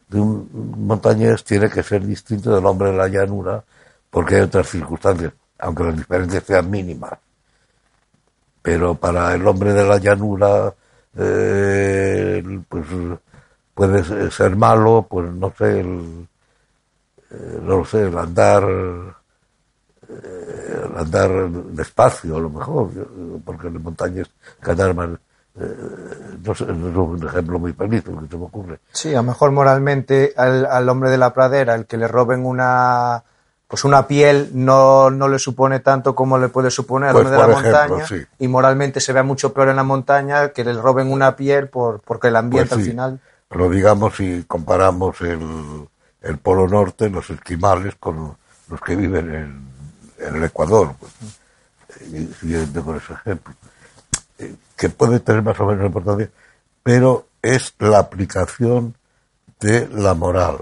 de 0.08 0.20
un 0.20 0.48
montañés 0.86 1.42
tiene 1.42 1.68
que 1.68 1.82
ser 1.82 2.06
distinto 2.06 2.54
del 2.54 2.64
hombre 2.66 2.90
de 2.90 2.96
la 2.96 3.08
llanura 3.08 3.64
porque 4.10 4.36
hay 4.36 4.42
otras 4.42 4.68
circunstancias, 4.68 5.32
aunque 5.58 5.84
las 5.84 5.96
diferencias 5.96 6.44
sean 6.44 6.70
mínimas. 6.70 7.14
Pero 8.64 8.94
para 8.94 9.34
el 9.34 9.46
hombre 9.46 9.74
de 9.74 9.84
la 9.84 9.98
llanura, 9.98 10.72
eh, 11.18 12.42
pues 12.66 12.86
puede 13.74 14.30
ser 14.30 14.56
malo, 14.56 15.06
pues 15.06 15.30
no 15.30 15.52
sé, 15.58 15.80
el, 15.80 16.26
eh, 17.30 17.60
no 17.62 17.84
sé, 17.84 18.06
el 18.06 18.16
andar, 18.16 18.64
eh, 20.08 20.90
andar 20.96 21.50
despacio 21.50 22.38
a 22.38 22.40
lo 22.40 22.48
mejor, 22.48 22.88
porque 23.44 23.66
en 23.66 23.82
montañas 23.82 24.30
que 24.62 24.70
andar 24.70 24.94
más, 24.94 25.10
eh, 25.60 25.76
no, 26.42 26.54
sé, 26.54 26.64
es 26.64 26.70
un 26.70 27.26
ejemplo 27.28 27.58
muy 27.58 27.74
feliz 27.74 28.02
que 28.02 28.10
se 28.10 28.38
me 28.38 28.44
ocurre. 28.44 28.78
Sí, 28.92 29.12
a 29.12 29.18
lo 29.18 29.24
mejor 29.24 29.50
moralmente 29.50 30.32
al, 30.38 30.64
al, 30.64 30.88
hombre 30.88 31.10
de 31.10 31.18
la 31.18 31.34
pradera, 31.34 31.74
el 31.74 31.84
que 31.84 31.98
le 31.98 32.08
roben 32.08 32.46
una 32.46 33.24
pues 33.74 33.84
una 33.84 34.06
piel 34.06 34.50
no, 34.52 35.10
no 35.10 35.26
le 35.26 35.40
supone 35.40 35.80
tanto 35.80 36.14
como 36.14 36.38
le 36.38 36.48
puede 36.48 36.70
suponer 36.70 37.08
al 37.08 37.14
pues 37.16 37.26
hombre 37.26 37.40
de 37.40 37.46
la 37.48 37.52
ejemplo, 37.52 37.96
montaña 37.96 38.06
sí. 38.06 38.26
y 38.38 38.46
moralmente 38.46 39.00
se 39.00 39.12
ve 39.12 39.24
mucho 39.24 39.52
peor 39.52 39.70
en 39.70 39.74
la 39.74 39.82
montaña 39.82 40.50
que 40.50 40.62
le 40.62 40.74
roben 40.74 41.10
una 41.10 41.34
piel 41.34 41.68
por 41.68 42.00
porque 42.00 42.28
el 42.28 42.36
ambiente 42.36 42.76
pues 42.76 42.84
sí. 42.84 42.90
al 42.90 42.92
final. 42.92 43.20
Lo 43.50 43.68
digamos 43.68 44.14
si 44.16 44.44
comparamos 44.46 45.20
el 45.22 45.88
el 46.24 46.38
Polo 46.38 46.66
Norte, 46.68 47.10
los 47.10 47.28
esquimales, 47.30 47.94
con 48.00 48.36
los 48.68 48.80
que 48.80 48.96
viven 48.96 49.34
en, 49.34 49.68
en 50.18 50.36
el 50.36 50.44
Ecuador, 50.44 50.94
pues, 50.98 51.12
siguiendo 52.40 52.84
con 52.84 52.96
ese 52.96 53.12
ejemplo, 53.12 53.54
eh, 54.38 54.54
que 54.76 54.88
puede 54.88 55.20
tener 55.20 55.42
más 55.42 55.58
o 55.60 55.66
menos 55.66 55.84
importancia, 55.84 56.30
pero 56.82 57.26
es 57.42 57.74
la 57.78 57.98
aplicación 57.98 58.94
de 59.58 59.88
la 59.88 60.14
moral 60.14 60.58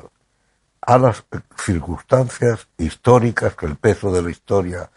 a 0.82 0.98
las 0.98 1.24
circunstancias 1.56 2.68
históricas, 2.76 3.54
que 3.54 3.66
el 3.66 3.76
peso 3.76 4.12
de 4.12 4.22
la 4.22 4.30
historia 4.30 4.90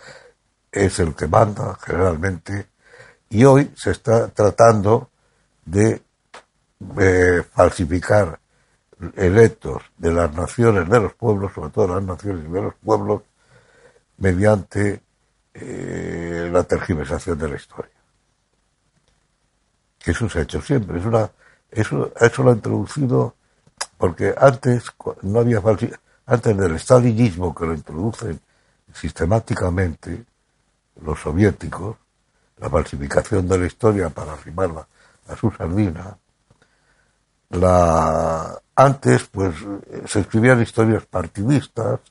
es 0.71 0.99
el 0.99 1.15
que 1.15 1.27
manda 1.27 1.77
generalmente, 1.81 2.67
y 3.29 3.45
hoy 3.45 3.71
se 3.75 3.91
está 3.91 4.27
tratando 4.29 5.09
de 5.63 6.01
eh, 6.99 7.43
falsificar 7.53 8.39
electos 9.15 9.83
de 9.97 10.11
las 10.11 10.33
naciones 10.33 10.89
de 10.89 10.99
los 10.99 11.13
pueblos, 11.13 11.53
sobre 11.53 11.69
todo 11.69 11.95
las 11.95 12.03
naciones 12.03 12.51
de 12.51 12.61
los 12.61 12.75
pueblos, 12.75 13.21
mediante 14.17 15.01
eh, 15.53 16.49
la 16.51 16.63
tergiversación 16.63 17.37
de 17.37 17.49
la 17.49 17.55
historia. 17.55 17.91
Eso 20.03 20.29
se 20.29 20.39
ha 20.39 20.41
hecho 20.43 20.61
siempre. 20.61 20.99
Eso, 20.99 22.11
eso 22.19 22.43
lo 22.43 22.51
ha 22.51 22.53
introducido 22.53 23.35
porque 23.97 24.33
antes 24.37 24.83
no 25.21 25.39
había 25.39 25.61
antes 26.27 26.57
del 26.57 26.79
stalinismo 26.79 27.53
que 27.53 27.65
lo 27.65 27.73
introducen 27.73 28.39
sistemáticamente 28.93 30.25
los 31.01 31.19
soviéticos, 31.19 31.97
la 32.57 32.69
falsificación 32.69 33.47
de 33.47 33.57
la 33.57 33.65
historia 33.65 34.09
para 34.09 34.33
arrimarla 34.33 34.87
a 35.27 35.35
su 35.35 35.51
sardina, 35.51 36.17
la 37.49 38.59
antes, 38.75 39.23
pues, 39.31 39.55
se 40.05 40.19
escribían 40.19 40.61
historias 40.61 41.05
partidistas 41.05 42.01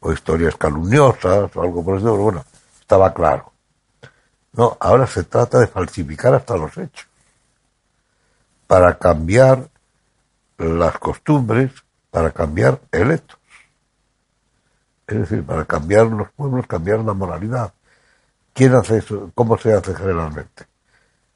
o 0.00 0.12
historias 0.12 0.54
calumniosas 0.56 1.56
o 1.56 1.62
algo 1.62 1.82
por 1.82 1.94
el 1.94 1.98
estilo, 1.98 2.16
bueno, 2.16 2.44
estaba 2.78 3.14
claro. 3.14 3.52
No, 4.52 4.76
ahora 4.78 5.06
se 5.06 5.24
trata 5.24 5.58
de 5.58 5.66
falsificar 5.66 6.34
hasta 6.34 6.56
los 6.56 6.76
hechos 6.76 7.06
para 8.66 8.98
cambiar 8.98 9.68
las 10.58 10.98
costumbres, 10.98 11.72
para 12.10 12.30
cambiar 12.30 12.80
el 12.92 13.10
etos. 13.10 13.38
Es 15.06 15.18
decir, 15.18 15.44
para 15.44 15.64
cambiar 15.64 16.06
los 16.06 16.30
pueblos, 16.32 16.66
cambiar 16.66 17.00
la 17.00 17.12
moralidad. 17.12 17.74
¿Quién 18.52 18.74
hace 18.74 18.98
eso? 18.98 19.30
¿Cómo 19.34 19.58
se 19.58 19.74
hace 19.74 19.94
generalmente? 19.94 20.64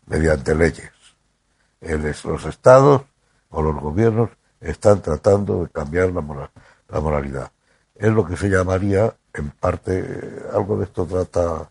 Mediante 0.06 0.54
leyes. 0.54 0.90
Los 2.24 2.46
estados 2.46 3.02
o 3.50 3.62
los 3.62 3.76
gobiernos 3.76 4.30
están 4.60 5.02
tratando 5.02 5.64
de 5.64 5.70
cambiar 5.70 6.12
la, 6.12 6.20
moral, 6.20 6.50
la 6.88 7.00
moralidad. 7.00 7.52
Es 7.94 8.10
lo 8.10 8.24
que 8.24 8.36
se 8.36 8.48
llamaría, 8.48 9.14
en 9.34 9.50
parte, 9.50 10.46
algo 10.52 10.78
de 10.78 10.84
esto 10.84 11.06
trata 11.06 11.70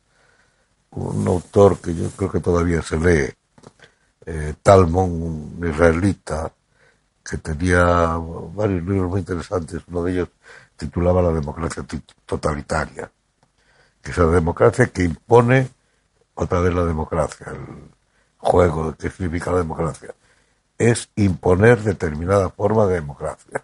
un 0.91 1.27
autor 1.27 1.79
que 1.79 1.95
yo 1.95 2.09
creo 2.11 2.31
que 2.31 2.39
todavía 2.39 2.81
se 2.81 2.97
lee, 2.97 3.33
eh, 4.25 4.53
Talmon, 4.61 5.59
israelita, 5.63 6.51
que 7.29 7.37
tenía 7.37 8.17
varios 8.53 8.83
libros 8.83 9.09
muy 9.09 9.19
interesantes. 9.19 9.81
Uno 9.87 10.03
de 10.03 10.11
ellos 10.13 10.29
titulaba 10.75 11.21
La 11.21 11.31
democracia 11.31 11.85
totalitaria, 12.25 13.11
que 14.01 14.11
es 14.11 14.17
la 14.17 14.27
democracia 14.27 14.87
que 14.87 15.03
impone 15.03 15.69
otra 16.35 16.59
vez 16.61 16.73
la 16.73 16.85
democracia, 16.85 17.47
el 17.51 17.91
juego 18.37 18.95
que 18.95 19.09
significa 19.09 19.51
la 19.51 19.57
democracia 19.57 20.13
es 20.79 21.09
imponer 21.17 21.83
determinada 21.83 22.49
forma 22.49 22.87
de 22.87 22.95
democracia. 22.95 23.63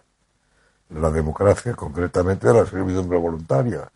La 0.90 1.10
democracia, 1.10 1.72
concretamente, 1.72 2.52
la 2.52 2.66
servidumbre 2.66 3.18
voluntaria, 3.18 3.90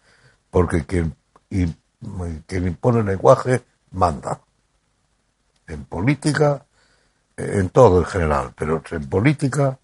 porque 0.50 0.84
quien, 0.86 1.14
quien 1.48 2.66
impone 2.66 3.04
lenguaje 3.04 3.62
manda. 3.92 4.40
En 5.68 5.84
política, 5.84 6.64
en 7.36 7.70
todo 7.70 8.00
en 8.00 8.04
general, 8.06 8.52
pero 8.56 8.82
en 8.90 9.08
política, 9.08 9.78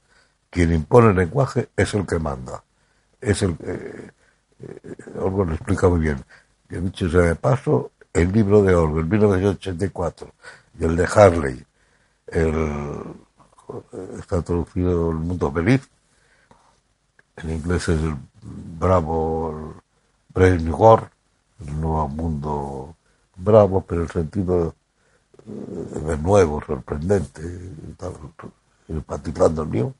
quien 0.50 0.72
impone 0.72 1.10
el 1.10 1.16
lenguaje 1.16 1.68
es 1.76 1.94
el 1.94 2.06
que 2.06 2.18
manda. 2.18 2.62
Es 3.20 3.42
el 3.42 3.56
eh, 3.64 4.10
eh, 4.60 4.96
lo 5.14 5.52
explica 5.52 5.88
muy 5.88 6.00
bien. 6.00 6.24
Y 6.70 6.76
dicho 6.76 7.08
sea 7.10 7.22
de 7.22 7.34
paso, 7.36 7.92
el 8.12 8.32
libro 8.32 8.62
de 8.62 8.74
Orwell, 8.74 9.06
1984, 9.06 10.32
y 10.78 10.84
el 10.84 10.96
de 10.96 11.04
Harley, 11.04 11.66
el 12.26 13.16
está 14.18 14.42
traducido 14.42 15.10
el 15.10 15.16
mundo 15.16 15.50
feliz. 15.52 15.88
En 17.36 17.50
inglés 17.50 17.88
es 17.88 18.00
el 18.00 18.16
bravo, 18.78 19.50
el 19.50 19.82
Brave 20.32 20.58
New 20.58 20.76
World, 20.76 21.08
el 21.60 21.80
nuevo 21.80 22.08
mundo 22.08 22.96
bravo, 23.36 23.82
pero 23.82 24.02
el 24.02 24.10
sentido 24.10 24.74
de 25.46 26.18
nuevo, 26.18 26.60
sorprendente, 26.66 27.40
el 28.88 29.68
mío, 29.68 29.94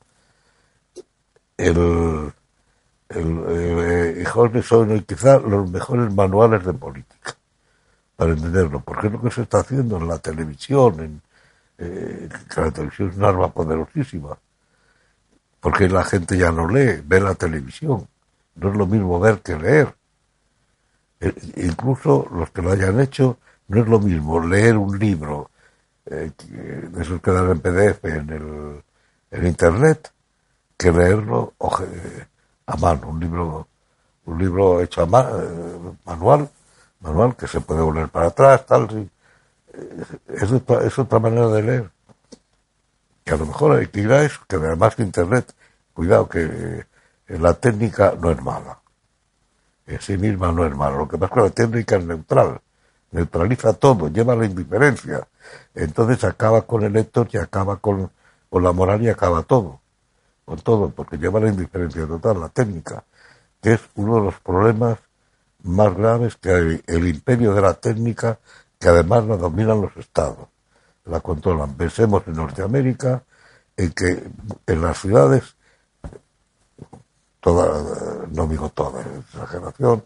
el, 1.57 2.33
el, 3.09 3.43
eh, 3.49 4.61
son 4.61 4.99
quizás 5.01 5.41
los 5.43 5.69
mejores 5.71 6.13
manuales 6.13 6.65
de 6.65 6.73
política 6.73 7.35
para 8.17 8.33
entenderlo, 8.33 8.81
porque 8.81 9.07
es 9.07 9.13
lo 9.13 9.21
que 9.21 9.31
se 9.31 9.43
está 9.43 9.59
haciendo 9.59 9.97
en 9.97 10.07
la 10.07 10.17
televisión, 10.19 11.21
eh, 11.77 12.29
que 12.53 12.61
la 12.61 12.71
televisión 12.71 13.09
es 13.09 13.17
un 13.17 13.23
arma 13.23 13.49
poderosísima, 13.51 14.37
porque 15.61 15.87
la 15.87 16.03
gente 16.03 16.37
ya 16.37 16.51
no 16.51 16.67
lee, 16.67 17.01
ve 17.05 17.21
la 17.21 17.35
televisión, 17.35 18.07
no 18.55 18.69
es 18.71 18.75
lo 18.75 18.85
mismo 18.85 19.19
ver 19.19 19.41
que 19.41 19.57
leer. 19.57 19.95
Eh, 21.19 21.33
incluso 21.57 22.27
los 22.31 22.49
que 22.51 22.61
lo 22.61 22.71
hayan 22.71 22.99
hecho, 22.99 23.37
no 23.67 23.81
es 23.81 23.87
lo 23.87 23.99
mismo 23.99 24.39
leer 24.39 24.77
un 24.77 24.97
libro 24.97 25.49
eh, 26.05 26.31
de 26.49 27.01
esos 27.01 27.21
que 27.21 27.31
dan 27.31 27.51
en 27.51 27.59
PDF 27.59 28.05
en 28.05 28.83
el 29.31 29.47
internet 29.47 30.11
que 30.77 30.91
leerlo 30.91 31.53
a 32.65 32.77
mano, 32.77 33.09
un 33.09 33.19
libro 33.19 33.67
un 34.27 34.37
libro 34.37 34.81
hecho 34.81 35.01
a 35.01 35.05
manual, 36.05 36.49
manual 36.99 37.35
que 37.35 37.47
se 37.47 37.61
puede 37.61 37.81
volver 37.81 38.09
para 38.09 38.27
atrás, 38.27 38.65
tal, 38.65 39.09
es, 40.27 40.51
otra, 40.51 40.83
es 40.83 40.99
otra 40.99 41.19
manera 41.19 41.47
de 41.47 41.63
leer. 41.63 41.89
Que 43.23 43.33
a 43.33 43.37
lo 43.37 43.45
mejor 43.45 43.77
hay 43.77 43.87
que 43.87 44.01
ir 44.01 44.11
a 44.11 44.23
eso, 44.23 44.41
que 44.47 44.57
además 44.57 44.95
que 44.95 45.03
Internet, 45.03 45.53
cuidado 45.93 46.27
que 46.27 46.43
eh, 46.43 47.39
la 47.39 47.53
técnica 47.53 48.15
no 48.19 48.29
es 48.31 48.41
mala. 48.41 48.79
En 49.85 50.01
sí 50.01 50.17
misma 50.17 50.51
no 50.51 50.65
es 50.65 50.75
mala. 50.75 50.97
Lo 50.97 51.07
que 51.07 51.17
pasa 51.17 51.33
es 51.33 51.35
que 51.35 51.47
la 51.47 51.49
técnica 51.49 51.95
es 51.95 52.05
neutral. 52.05 52.61
Neutraliza 53.11 53.73
todo, 53.73 54.09
lleva 54.09 54.35
la 54.35 54.45
indiferencia. 54.45 55.27
Entonces 55.73 56.23
acaba 56.23 56.63
con 56.63 56.83
el 56.83 56.93
lector 56.93 57.27
y 57.31 57.37
acaba 57.37 57.77
con, 57.77 58.11
con 58.49 58.63
la 58.63 58.71
moral 58.71 59.01
y 59.03 59.09
acaba 59.09 59.43
todo. 59.43 59.79
Con 60.45 60.59
todo, 60.59 60.89
porque 60.89 61.17
lleva 61.17 61.39
la 61.39 61.49
indiferencia 61.49 62.05
total, 62.07 62.39
la 62.39 62.49
técnica, 62.49 63.03
que 63.61 63.73
es 63.73 63.81
uno 63.95 64.15
de 64.15 64.21
los 64.21 64.39
problemas 64.39 64.97
más 65.63 65.95
graves 65.95 66.35
que 66.37 66.51
hay. 66.51 66.81
El 66.87 67.07
imperio 67.07 67.53
de 67.53 67.61
la 67.61 67.73
técnica 67.73 68.39
que 68.79 68.89
además 68.89 69.25
la 69.25 69.37
dominan 69.37 69.81
los 69.81 69.95
estados, 69.97 70.47
la 71.05 71.19
controlan. 71.19 71.75
Pensemos 71.75 72.23
en 72.27 72.33
Norteamérica, 72.33 73.23
en 73.75 73.91
que 73.91 74.23
en 74.67 74.81
las 74.81 74.99
ciudades, 74.99 75.55
toda, 77.39 78.27
no 78.31 78.47
digo 78.47 78.69
toda, 78.69 79.01
exageración, 79.01 80.03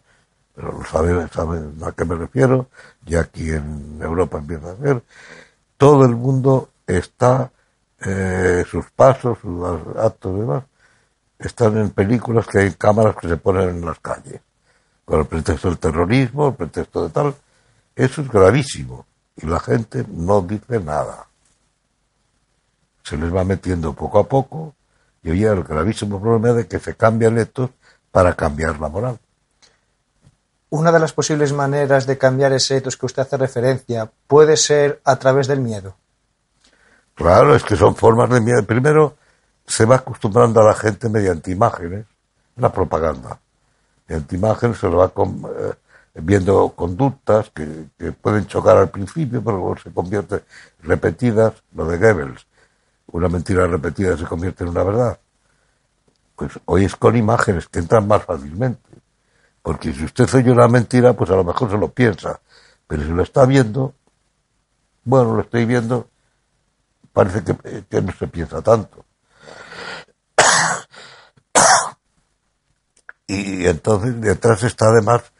pero 0.55 0.71
lo 0.71 0.83
saben, 0.85 1.29
saben 1.29 1.75
a 1.83 1.91
qué 1.91 2.05
me 2.05 2.15
refiero, 2.15 2.67
y 3.05 3.15
aquí 3.15 3.51
en 3.51 3.99
Europa 4.01 4.37
empieza 4.37 4.71
a 4.71 4.77
ser, 4.77 5.03
todo 5.77 6.05
el 6.05 6.15
mundo 6.15 6.69
está, 6.85 7.51
eh, 7.99 8.63
sus 8.69 8.89
pasos, 8.91 9.37
sus 9.39 9.65
actos 9.97 10.35
y 10.35 10.39
demás, 10.39 10.63
están 11.39 11.77
en 11.77 11.89
películas 11.91 12.47
que 12.47 12.59
hay 12.59 12.71
cámaras 12.73 13.15
que 13.15 13.27
se 13.27 13.37
ponen 13.37 13.69
en 13.69 13.85
las 13.85 13.99
calles, 13.99 14.41
con 15.05 15.19
el 15.19 15.25
pretexto 15.25 15.69
del 15.69 15.79
terrorismo, 15.79 16.49
el 16.49 16.55
pretexto 16.55 17.03
de 17.03 17.09
tal, 17.09 17.35
eso 17.95 18.21
es 18.21 18.29
gravísimo. 18.29 19.05
Y 19.35 19.45
la 19.45 19.59
gente 19.59 20.05
no 20.09 20.41
dice 20.41 20.79
nada. 20.79 21.27
Se 23.03 23.17
les 23.17 23.33
va 23.33 23.43
metiendo 23.43 23.93
poco 23.93 24.19
a 24.19 24.27
poco. 24.27 24.75
Y 25.23 25.29
hoy 25.29 25.43
el 25.43 25.63
gravísimo 25.63 26.19
problema 26.19 26.53
de 26.53 26.67
que 26.67 26.79
se 26.79 26.95
cambian 26.95 27.37
estos 27.37 27.69
para 28.11 28.33
cambiar 28.35 28.79
la 28.79 28.89
moral. 28.89 29.19
Una 30.71 30.93
de 30.93 30.99
las 30.99 31.11
posibles 31.11 31.51
maneras 31.51 32.07
de 32.07 32.17
cambiar 32.17 32.53
ese 32.53 32.77
etos 32.77 32.95
que 32.95 33.05
usted 33.05 33.23
hace 33.23 33.35
referencia 33.35 34.09
puede 34.25 34.55
ser 34.55 35.01
a 35.03 35.17
través 35.17 35.47
del 35.47 35.59
miedo. 35.59 35.97
Claro, 37.13 37.53
es 37.53 37.63
que 37.63 37.75
son 37.75 37.93
formas 37.93 38.29
de 38.29 38.39
miedo. 38.39 38.63
Primero, 38.63 39.17
se 39.67 39.83
va 39.83 39.97
acostumbrando 39.97 40.61
a 40.61 40.63
la 40.63 40.73
gente 40.73 41.09
mediante 41.09 41.51
imágenes, 41.51 42.05
la 42.55 42.71
propaganda. 42.71 43.37
Mediante 44.07 44.37
imágenes 44.37 44.77
se 44.77 44.87
lo 44.87 44.95
va 44.95 45.11
eh, 45.13 45.73
viendo 46.15 46.69
conductas 46.69 47.49
que, 47.49 48.13
pueden 48.21 48.47
chocar 48.47 48.77
al 48.77 48.89
principio, 48.89 49.43
pero 49.43 49.57
luego 49.57 49.77
se 49.77 49.91
convierten 49.91 50.41
repetidas, 50.83 51.53
lo 51.75 51.85
de 51.85 51.97
Goebbels, 51.97 52.47
una 53.07 53.27
mentira 53.27 53.67
repetida 53.67 54.15
se 54.15 54.23
convierte 54.23 54.63
en 54.63 54.69
una 54.69 54.83
verdad. 54.83 55.19
Pues 56.37 56.53
hoy 56.63 56.85
es 56.85 56.95
con 56.95 57.17
imágenes 57.17 57.67
que 57.67 57.79
entran 57.79 58.07
más 58.07 58.23
fácilmente. 58.23 58.90
Porque 59.61 59.93
si 59.93 60.05
usted 60.05 60.33
oye 60.33 60.51
una 60.51 60.67
mentira, 60.67 61.13
pues 61.13 61.29
a 61.29 61.35
lo 61.35 61.43
mejor 61.43 61.69
se 61.69 61.77
lo 61.77 61.89
piensa. 61.89 62.39
Pero 62.87 63.03
si 63.03 63.09
lo 63.09 63.23
está 63.23 63.45
viendo, 63.45 63.93
bueno, 65.03 65.35
lo 65.35 65.41
estoy 65.41 65.65
viendo, 65.65 66.09
parece 67.13 67.43
que, 67.43 67.83
que 67.89 68.01
no 68.01 68.11
se 68.13 68.27
piensa 68.27 68.61
tanto. 68.61 69.05
y 73.27 73.65
entonces 73.65 74.19
detrás 74.19 74.63
está 74.63 74.87
además 74.87 75.31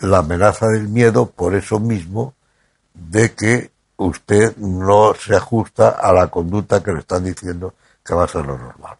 la 0.00 0.18
amenaza 0.18 0.68
del 0.68 0.88
miedo 0.88 1.30
por 1.30 1.54
eso 1.54 1.80
mismo 1.80 2.34
de 2.94 3.34
que 3.34 3.70
usted 3.96 4.56
no 4.58 5.14
se 5.14 5.36
ajusta 5.36 5.90
a 5.90 6.12
la 6.12 6.28
conducta 6.28 6.82
que 6.82 6.92
le 6.92 7.00
están 7.00 7.24
diciendo 7.24 7.74
que 8.04 8.14
va 8.14 8.24
a 8.24 8.28
ser 8.28 8.46
lo 8.46 8.56
normal. 8.56 8.96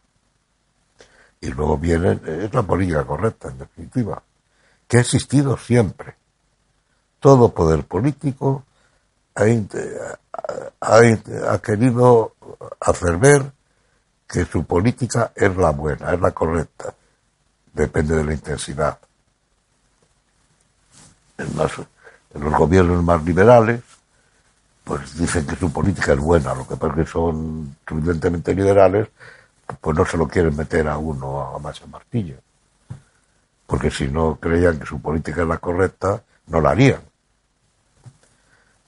Y 1.40 1.49
luego 1.49 1.79
viene, 1.79 2.18
es 2.27 2.53
la 2.53 2.62
política 2.62 3.05
correcta, 3.05 3.49
en 3.49 3.59
definitiva, 3.59 4.21
que 4.88 4.98
ha 4.98 5.01
existido 5.01 5.57
siempre. 5.57 6.16
Todo 7.20 7.53
poder 7.53 7.85
político 7.85 8.64
ha, 9.35 9.44
querido 11.62 12.35
hacer 12.81 13.16
ver 13.18 13.53
que 14.27 14.44
su 14.44 14.64
política 14.64 15.31
es 15.35 15.57
la 15.57 15.70
buena, 15.70 16.12
es 16.12 16.20
la 16.20 16.33
correcta. 16.33 16.94
Depende 17.72 18.16
de 18.16 18.24
la 18.24 18.33
intensidad 18.33 18.98
en, 21.38 21.57
los 22.42 22.55
gobiernos 22.55 23.03
más 23.03 23.22
liberales, 23.24 23.83
pues 24.85 25.16
dicen 25.16 25.46
que 25.46 25.57
su 25.57 25.72
política 25.72 26.12
es 26.12 26.18
buena, 26.18 26.55
lo 26.55 26.66
que 26.66 26.77
pasa 26.77 26.94
es 26.94 27.07
que 27.07 27.12
son 27.12 27.77
suficientemente 27.87 28.55
liberales, 28.55 29.09
pues 29.81 29.96
no 29.96 30.05
se 30.05 30.16
lo 30.16 30.27
quieren 30.27 30.57
meter 30.57 30.88
a 30.88 30.98
uno 30.98 31.55
a 31.55 31.59
masa 31.59 31.87
martillo. 31.87 32.37
Porque 33.69 33.93
si 33.93 34.09
no 34.09 34.37
creían 34.41 34.81
que 34.81 34.87
su 34.87 35.01
política 35.01 35.43
es 35.43 35.49
la 35.49 35.59
correcta, 35.59 36.25
no 36.49 36.61
la 36.61 36.71
harían. 36.71 37.03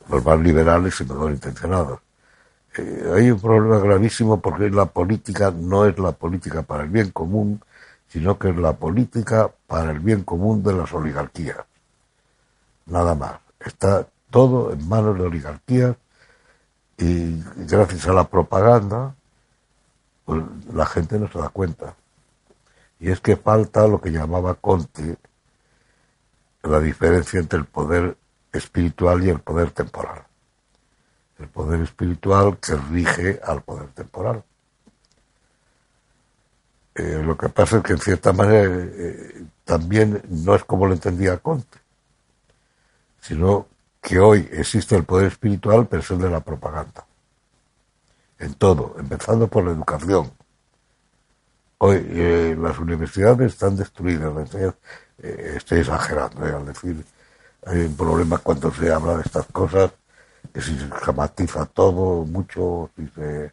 Los 0.09 0.25
más 0.25 0.40
liberales 0.40 1.01
y 1.01 1.05
mejor 1.05 1.31
intencionados. 1.31 2.01
Eh, 2.77 3.12
hay 3.14 3.31
un 3.31 3.40
problema 3.40 3.79
gravísimo 3.79 4.40
porque 4.40 4.71
la 4.71 4.87
política 4.87 5.53
no 5.53 5.87
es 5.87 5.97
la 6.01 6.11
política 6.11 6.62
para 6.62 6.83
el 6.83 6.90
bien 6.90 7.12
común, 7.12 7.62
sino 8.09 8.37
que 8.37 8.49
es 8.51 8.57
la 8.57 8.73
política 8.73 9.49
para 9.69 9.93
el 9.93 10.01
bien 10.01 10.25
común 10.25 10.64
de 10.64 10.73
las 10.73 10.93
oligarquías 10.93 11.59
nada 12.90 13.14
más. 13.14 13.40
Está 13.59 14.07
todo 14.31 14.73
en 14.73 14.87
manos 14.88 15.16
de 15.19 15.25
oligarquías 15.25 15.97
y 16.99 17.43
gracias 17.57 18.07
a 18.09 18.12
la 18.12 18.25
propaganda, 18.25 19.14
pues 20.25 20.43
la 20.75 20.87
gente 20.87 21.19
no 21.19 21.31
se 21.31 21.38
da 21.38 21.49
cuenta. 21.49 21.95
Y 23.00 23.10
es 23.10 23.20
que 23.20 23.36
falta 23.36 23.88
lo 23.88 24.00
que 24.00 24.10
llamaba 24.10 24.54
Conte, 24.54 25.16
la 26.62 26.80
diferencia 26.80 27.40
entre 27.40 27.58
el 27.58 27.64
poder 27.64 28.16
espiritual 28.52 29.24
y 29.24 29.30
el 29.30 29.40
poder 29.40 29.70
temporal. 29.70 30.22
El 31.38 31.48
poder 31.48 31.80
espiritual 31.80 32.58
que 32.58 32.76
rige 32.76 33.40
al 33.42 33.62
poder 33.62 33.88
temporal. 33.88 34.44
Eh, 36.94 37.22
lo 37.24 37.36
que 37.36 37.48
pasa 37.48 37.78
es 37.78 37.82
que 37.82 37.92
en 37.94 38.00
cierta 38.00 38.32
manera 38.32 38.68
eh, 38.68 39.44
también 39.64 40.22
no 40.28 40.54
es 40.54 40.64
como 40.64 40.86
lo 40.86 40.92
entendía 40.92 41.38
Conte 41.38 41.80
sino 43.20 43.66
que 44.00 44.18
hoy 44.18 44.48
existe 44.52 44.96
el 44.96 45.04
poder 45.04 45.28
espiritual, 45.28 45.86
pero 45.86 46.02
es 46.02 46.10
el 46.10 46.18
de 46.18 46.30
la 46.30 46.40
propaganda. 46.40 47.06
En 48.38 48.54
todo, 48.54 48.96
empezando 48.98 49.46
por 49.48 49.64
la 49.64 49.72
educación. 49.72 50.32
Hoy 51.83 51.97
eh, 52.11 52.57
las 52.61 52.79
universidades 52.79 53.53
están 53.55 53.77
destruidas. 53.77 54.55
Eh, 54.55 55.55
estoy 55.57 55.81
exagerando 55.81 56.47
eh, 56.47 56.53
al 56.53 56.66
decir, 56.66 57.05
hay 57.66 57.81
un 57.87 57.97
problema 57.97 58.38
cuando 58.38 58.71
se 58.73 58.93
habla 58.93 59.16
de 59.16 59.23
estas 59.23 59.47
cosas, 59.47 59.90
que 60.53 60.61
si 60.61 60.79
se 60.79 60.87
dramatiza 60.87 61.66
todo 61.66 62.25
mucho, 62.27 62.90
si 62.97 63.07
se, 63.09 63.53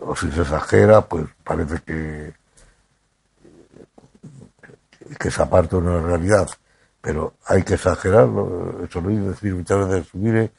o 0.00 0.14
si 0.16 0.30
se 0.32 0.42
exagera, 0.42 1.00
pues 1.02 1.24
parece 1.42 1.80
que, 1.80 2.34
que 5.18 5.30
se 5.30 5.42
aparta 5.42 5.76
de 5.76 5.82
una 5.82 6.00
realidad 6.00 6.48
pero 7.06 7.34
hay 7.46 7.62
que 7.62 7.74
exagerarlo, 7.74 8.84
eso 8.84 9.00
lo 9.00 9.10
he 9.10 9.14
decir 9.14 9.54
muchas 9.54 9.88
veces, 9.88 10.08
subir, 10.08 10.50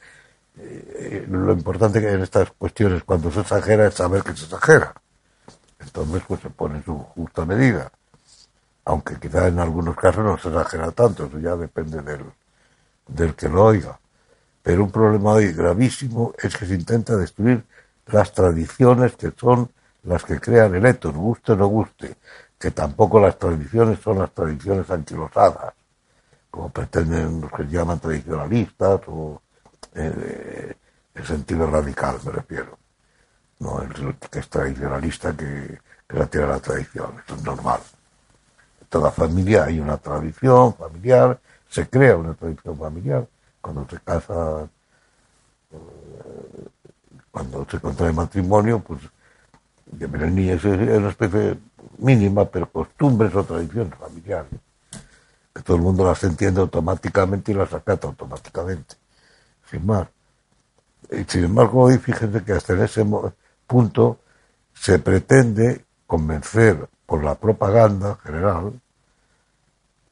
eh, 0.56 1.26
lo 1.28 1.52
importante 1.52 2.00
que 2.00 2.10
en 2.10 2.22
estas 2.22 2.50
cuestiones 2.52 3.04
cuando 3.04 3.30
se 3.30 3.40
exagera 3.40 3.88
es 3.88 3.94
saber 3.94 4.22
que 4.22 4.34
se 4.34 4.44
exagera. 4.44 4.94
Entonces 5.78 6.22
pues 6.26 6.40
se 6.40 6.50
pone 6.50 6.82
su 6.82 6.98
justa 6.98 7.44
medida. 7.44 7.90
Aunque 8.84 9.18
quizá 9.18 9.48
en 9.48 9.58
algunos 9.58 9.96
casos 9.96 10.24
no 10.24 10.38
se 10.38 10.48
exagera 10.48 10.90
tanto, 10.92 11.26
eso 11.26 11.38
ya 11.38 11.56
depende 11.56 12.00
del, 12.02 12.24
del 13.06 13.34
que 13.34 13.48
lo 13.48 13.64
oiga. 13.64 13.98
Pero 14.62 14.84
un 14.84 14.90
problema 14.90 15.32
hoy 15.32 15.52
gravísimo 15.52 16.34
es 16.42 16.56
que 16.56 16.66
se 16.66 16.74
intenta 16.74 17.16
destruir 17.16 17.64
las 18.06 18.32
tradiciones 18.32 19.16
que 19.16 19.32
son 19.36 19.70
las 20.04 20.24
que 20.24 20.40
crean 20.40 20.74
el 20.74 20.86
etos, 20.86 21.14
guste 21.14 21.52
o 21.52 21.56
no 21.56 21.66
guste, 21.66 22.16
que 22.58 22.70
tampoco 22.70 23.20
las 23.20 23.38
tradiciones 23.38 23.98
son 24.00 24.18
las 24.18 24.32
tradiciones 24.32 24.90
anquilosadas, 24.90 25.74
como 26.50 26.70
pretenden 26.70 27.40
los 27.42 27.52
que 27.52 27.66
llaman 27.66 28.00
tradicionalistas 28.00 29.00
o 29.08 29.42
eh, 29.94 30.74
el 31.14 31.26
sentido 31.26 31.66
radical, 31.66 32.18
me 32.24 32.32
refiero. 32.32 32.78
No 33.60 33.82
el 33.82 34.16
que 34.16 34.38
es 34.38 34.48
tradicionalista 34.48 35.36
que, 35.36 35.78
que 36.06 36.26
tiene 36.26 36.46
la 36.46 36.60
tradición, 36.60 37.12
eso 37.24 37.34
es 37.34 37.42
normal. 37.42 37.80
En 38.80 38.86
toda 38.88 39.10
familia 39.10 39.64
hay 39.64 39.80
una 39.80 39.96
tradición 39.96 40.74
familiar, 40.74 41.40
se 41.68 41.88
crea 41.88 42.16
una 42.16 42.34
tradición 42.34 42.78
familiar 42.78 43.26
cuando 43.60 43.86
se 43.88 43.98
casa, 44.00 44.68
eh, 45.72 46.68
cuando 47.30 47.66
se 47.70 47.80
contrae 47.80 48.12
matrimonio, 48.12 48.80
pues 48.80 49.00
el 50.00 50.34
niño 50.34 50.54
es 50.54 50.64
una 50.64 51.10
especie 51.10 51.58
mínima, 51.98 52.44
pero 52.44 52.70
costumbres 52.70 53.34
o 53.34 53.44
tradiciones 53.44 53.94
familiares, 53.94 54.50
que 55.54 55.62
todo 55.62 55.76
el 55.76 55.82
mundo 55.82 56.04
las 56.04 56.22
entiende 56.24 56.60
automáticamente 56.60 57.52
y 57.52 57.54
las 57.54 57.72
acata 57.72 58.06
automáticamente, 58.06 58.94
sin 59.70 59.84
más. 59.84 60.08
Y 61.10 61.24
sin 61.24 61.44
embargo, 61.44 61.84
hoy 61.84 61.98
fíjense 61.98 62.42
que 62.44 62.52
hasta 62.52 62.74
en 62.74 62.82
ese 62.82 63.04
punto 63.68 64.18
se 64.74 64.98
pretende 64.98 65.84
convencer 66.08 66.88
por 67.06 67.22
la 67.22 67.36
propaganda 67.36 68.18
general 68.24 68.72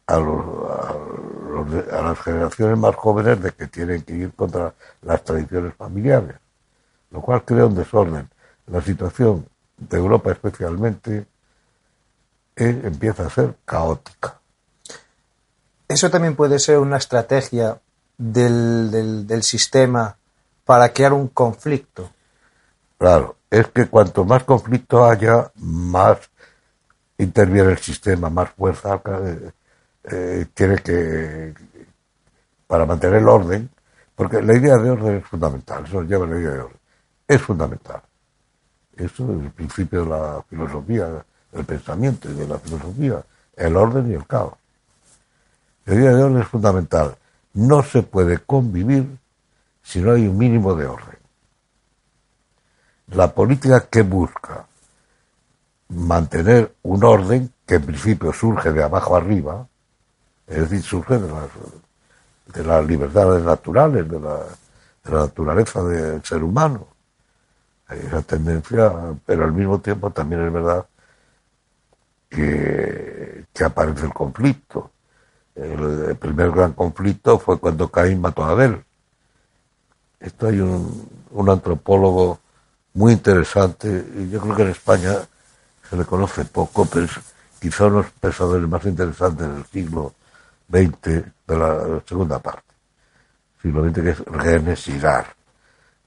a, 0.06 0.14
a, 0.14 2.02
las 2.02 2.20
generaciones 2.20 2.78
más 2.78 2.94
jóvenes 2.94 3.42
de 3.42 3.50
que 3.52 3.66
tienen 3.66 4.02
que 4.02 4.14
ir 4.14 4.32
contra 4.34 4.74
las 5.02 5.24
tradiciones 5.24 5.74
familiares, 5.74 6.36
lo 7.10 7.20
cual 7.20 7.44
crea 7.44 7.66
un 7.66 7.74
desorden. 7.74 8.28
La 8.66 8.80
situación 8.82 9.48
de 9.76 9.96
Europa 9.96 10.30
especialmente 10.30 11.26
empieza 12.54 13.26
a 13.26 13.30
ser 13.30 13.56
caótica. 13.64 14.38
Eso 15.88 16.10
también 16.10 16.36
puede 16.36 16.58
ser 16.58 16.78
una 16.78 16.96
estrategia 16.96 17.80
del, 18.18 19.26
del 19.26 19.42
sistema 19.42 20.16
para 20.64 20.92
crear 20.92 21.12
un 21.12 21.28
conflicto. 21.28 22.10
Claro, 22.98 23.35
es 23.50 23.68
que 23.68 23.86
cuanto 23.86 24.24
más 24.24 24.44
conflicto 24.44 25.04
haya, 25.04 25.50
más 25.56 26.18
interviene 27.18 27.72
el 27.72 27.78
sistema, 27.78 28.28
más 28.30 28.50
fuerza 28.50 29.00
eh, 29.06 29.50
eh, 30.04 30.46
tiene 30.54 30.78
que 30.78 31.54
para 32.66 32.84
mantener 32.84 33.20
el 33.20 33.28
orden, 33.28 33.70
porque 34.14 34.42
la 34.42 34.56
idea 34.56 34.76
de 34.76 34.90
orden 34.90 35.16
es 35.16 35.24
fundamental, 35.24 35.84
eso 35.86 36.02
lleva 36.02 36.26
la 36.26 36.38
idea 36.38 36.50
de 36.50 36.60
orden, 36.60 36.78
es 37.28 37.40
fundamental. 37.40 38.02
Eso 38.96 39.24
es 39.24 39.42
el 39.44 39.50
principio 39.50 40.04
de 40.04 40.10
la 40.10 40.42
filosofía, 40.48 41.24
del 41.52 41.64
pensamiento 41.64 42.30
y 42.30 42.34
de 42.34 42.48
la 42.48 42.58
filosofía, 42.58 43.22
el 43.54 43.76
orden 43.76 44.10
y 44.10 44.14
el 44.14 44.26
caos. 44.26 44.54
La 45.84 45.94
idea 45.94 46.14
de 46.14 46.22
orden 46.24 46.40
es 46.40 46.48
fundamental. 46.48 47.16
No 47.52 47.82
se 47.82 48.02
puede 48.02 48.38
convivir 48.38 49.06
si 49.82 50.00
no 50.00 50.12
hay 50.12 50.26
un 50.26 50.36
mínimo 50.36 50.74
de 50.74 50.86
orden. 50.86 51.16
La 53.08 53.32
política 53.32 53.86
que 53.88 54.02
busca 54.02 54.66
mantener 55.88 56.74
un 56.82 57.04
orden 57.04 57.52
que 57.64 57.76
en 57.76 57.86
principio 57.86 58.32
surge 58.32 58.72
de 58.72 58.82
abajo 58.82 59.16
arriba, 59.16 59.66
es 60.46 60.58
decir, 60.58 60.82
surge 60.82 61.18
de 61.18 61.28
las, 61.28 61.48
de 62.54 62.64
las 62.64 62.84
libertades 62.84 63.44
naturales, 63.44 64.08
de 64.08 64.20
la, 64.20 64.36
de 65.04 65.10
la 65.10 65.20
naturaleza 65.20 65.82
del 65.84 66.22
ser 66.24 66.42
humano. 66.42 66.88
Hay 67.88 68.00
esa 68.00 68.22
tendencia, 68.22 68.92
pero 69.24 69.44
al 69.44 69.52
mismo 69.52 69.80
tiempo 69.80 70.10
también 70.10 70.44
es 70.44 70.52
verdad 70.52 70.86
que, 72.28 73.44
que 73.52 73.64
aparece 73.64 74.06
el 74.06 74.12
conflicto. 74.12 74.90
El, 75.54 76.16
primer 76.16 76.50
gran 76.50 76.72
conflicto 76.72 77.38
fue 77.38 77.58
cuando 77.58 77.88
Caín 77.88 78.20
mató 78.20 78.44
a 78.44 78.50
Abel. 78.50 78.84
Esto 80.18 80.48
hay 80.48 80.60
un, 80.60 81.08
un 81.30 81.48
antropólogo 81.48 82.40
muy 82.96 83.12
interesante, 83.12 84.06
yo 84.30 84.40
creo 84.40 84.56
que 84.56 84.62
en 84.62 84.68
España 84.68 85.16
se 85.88 85.96
le 85.96 86.04
conoce 86.06 86.46
poco, 86.46 86.86
pero 86.86 87.04
es 87.04 87.12
quizá 87.60 87.84
uno 87.84 87.98
de 87.98 88.02
los 88.04 88.12
pensadores 88.12 88.66
más 88.66 88.84
interesantes 88.86 89.46
del 89.46 89.66
siglo 89.66 90.14
XX, 90.70 91.02
de 91.46 91.58
la 91.58 92.00
segunda 92.06 92.38
parte. 92.38 92.72
Siglo 93.60 93.84
XX 93.84 94.00
que 94.00 94.10
es 94.10 94.18
René 94.24 94.76
Girard, 94.76 95.26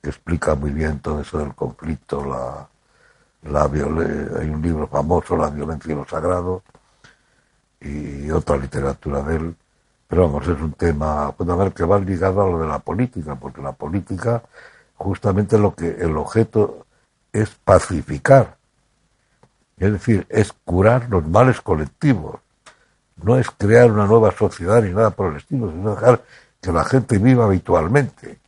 que 0.01 0.09
explica 0.09 0.55
muy 0.55 0.71
bien 0.71 0.99
todo 0.99 1.21
eso 1.21 1.37
del 1.37 1.53
conflicto, 1.53 2.25
la, 2.25 2.67
la 3.51 3.65
hay 3.65 4.49
un 4.49 4.61
libro 4.61 4.87
famoso, 4.87 5.37
La 5.37 5.51
violencia 5.51 5.93
y 5.93 5.95
lo 5.95 6.07
sagrado, 6.07 6.63
y 7.81 8.31
otra 8.31 8.57
literatura 8.57 9.21
de 9.21 9.35
él, 9.35 9.55
pero 10.07 10.23
vamos, 10.23 10.47
es 10.47 10.59
un 10.59 10.73
tema 10.73 11.31
fundamental 11.33 11.71
que 11.71 11.83
va 11.83 11.99
ligado 11.99 12.41
a 12.41 12.49
lo 12.49 12.59
de 12.59 12.67
la 12.67 12.79
política, 12.79 13.35
porque 13.35 13.61
la 13.61 13.73
política 13.73 14.41
justamente 14.99 15.57
lo 15.57 15.73
que 15.73 15.89
el 15.89 16.17
objeto 16.17 16.85
es 17.31 17.49
pacificar, 17.63 18.57
es 19.77 19.93
decir, 19.93 20.27
es 20.29 20.51
curar 20.65 21.09
los 21.09 21.25
males 21.25 21.61
colectivos, 21.61 22.41
no 23.23 23.37
es 23.37 23.49
crear 23.49 23.91
una 23.91 24.05
nueva 24.05 24.31
sociedad 24.31 24.81
ni 24.83 24.91
nada 24.91 25.11
por 25.11 25.31
el 25.31 25.37
estilo, 25.37 25.71
sino 25.71 25.95
dejar 25.95 26.21
que 26.61 26.71
la 26.71 26.83
gente 26.83 27.17
viva 27.17 27.45
habitualmente. 27.45 28.39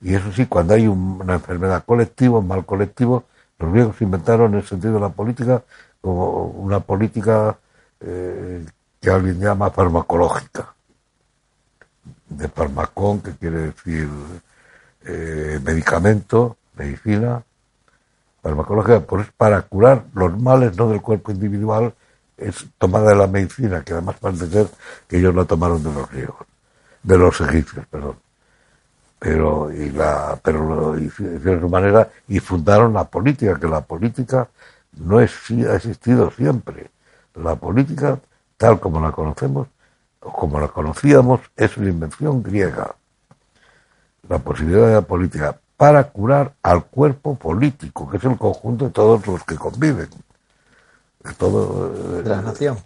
Y 0.00 0.14
eso 0.14 0.32
sí, 0.32 0.46
cuando 0.46 0.74
hay 0.74 0.86
una 0.86 1.34
enfermedad 1.34 1.84
colectiva, 1.84 2.38
un 2.38 2.48
mal 2.48 2.64
colectivo, 2.64 3.24
los 3.58 3.72
griegos 3.72 4.00
inventaron 4.00 4.52
en 4.52 4.60
el 4.60 4.66
sentido 4.66 4.94
de 4.94 5.00
la 5.00 5.08
política 5.10 5.62
como 6.00 6.44
una 6.44 6.80
política 6.80 7.58
eh, 8.00 8.64
que 9.00 9.10
alguien 9.10 9.40
llama 9.40 9.70
farmacológica. 9.70 10.74
De 12.28 12.48
farmacón, 12.48 13.20
que 13.20 13.32
quiere 13.32 13.58
decir 13.58 14.08
eh, 15.04 15.60
medicamento, 15.62 16.56
medicina, 16.76 17.42
farmacológica, 18.42 19.00
pues 19.00 19.26
es 19.26 19.32
para 19.32 19.62
curar 19.62 20.04
los 20.14 20.40
males 20.40 20.76
no 20.76 20.88
del 20.88 21.02
cuerpo 21.02 21.32
individual, 21.32 21.94
es 22.36 22.66
tomada 22.78 23.10
de 23.10 23.16
la 23.16 23.26
medicina, 23.26 23.82
que 23.82 23.92
además 23.92 24.16
parece 24.20 24.48
ser 24.48 24.68
que 25.08 25.18
ellos 25.18 25.34
la 25.34 25.44
tomaron 25.44 25.82
de 25.82 25.92
los 25.92 26.08
griegos, 26.10 26.46
de 27.02 27.18
los 27.18 27.40
egipcios, 27.40 27.86
perdón. 27.86 28.16
Pero 29.18 29.72
y 29.72 29.90
la 29.90 30.38
pero 30.42 30.64
lo 30.64 30.98
hicieron 30.98 31.42
de 31.42 31.60
su 31.60 31.68
manera 31.68 32.08
y 32.28 32.38
fundaron 32.38 32.94
la 32.94 33.04
política 33.04 33.58
que 33.58 33.66
la 33.66 33.80
política 33.80 34.48
no 34.96 35.18
ha 35.18 35.24
existido 35.24 36.30
siempre. 36.30 36.90
La 37.34 37.56
política 37.56 38.20
tal 38.56 38.78
como 38.78 39.00
la 39.00 39.10
conocemos 39.10 39.68
o 40.20 40.32
como 40.32 40.60
la 40.60 40.68
conocíamos 40.68 41.40
es 41.56 41.76
una 41.76 41.88
invención 41.88 42.42
griega 42.42 42.94
la 44.28 44.38
posibilidad 44.38 44.86
de 44.86 44.94
la 44.94 45.02
política 45.02 45.58
para 45.76 46.04
curar 46.04 46.54
al 46.62 46.84
cuerpo 46.86 47.36
político 47.36 48.08
que 48.10 48.16
es 48.16 48.24
el 48.24 48.36
conjunto 48.36 48.86
de 48.86 48.90
todos 48.90 49.26
los 49.26 49.44
que 49.44 49.56
conviven 49.56 50.08
de 51.24 51.32
todo 51.34 52.22
de 52.22 52.28
la 52.28 52.42
nación 52.42 52.78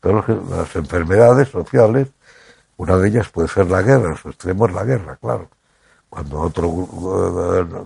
todas 0.00 0.28
las 0.28 0.76
enfermedades 0.76 1.48
sociales 1.48 2.08
una 2.76 2.96
de 2.96 3.08
ellas 3.08 3.28
puede 3.28 3.48
ser 3.48 3.70
la 3.70 3.82
guerra 3.82 4.10
en 4.10 4.16
su 4.16 4.28
extremo 4.28 4.66
es 4.66 4.74
la 4.74 4.84
guerra 4.84 5.16
claro 5.16 5.48
cuando 6.10 6.40
otro 6.40 6.68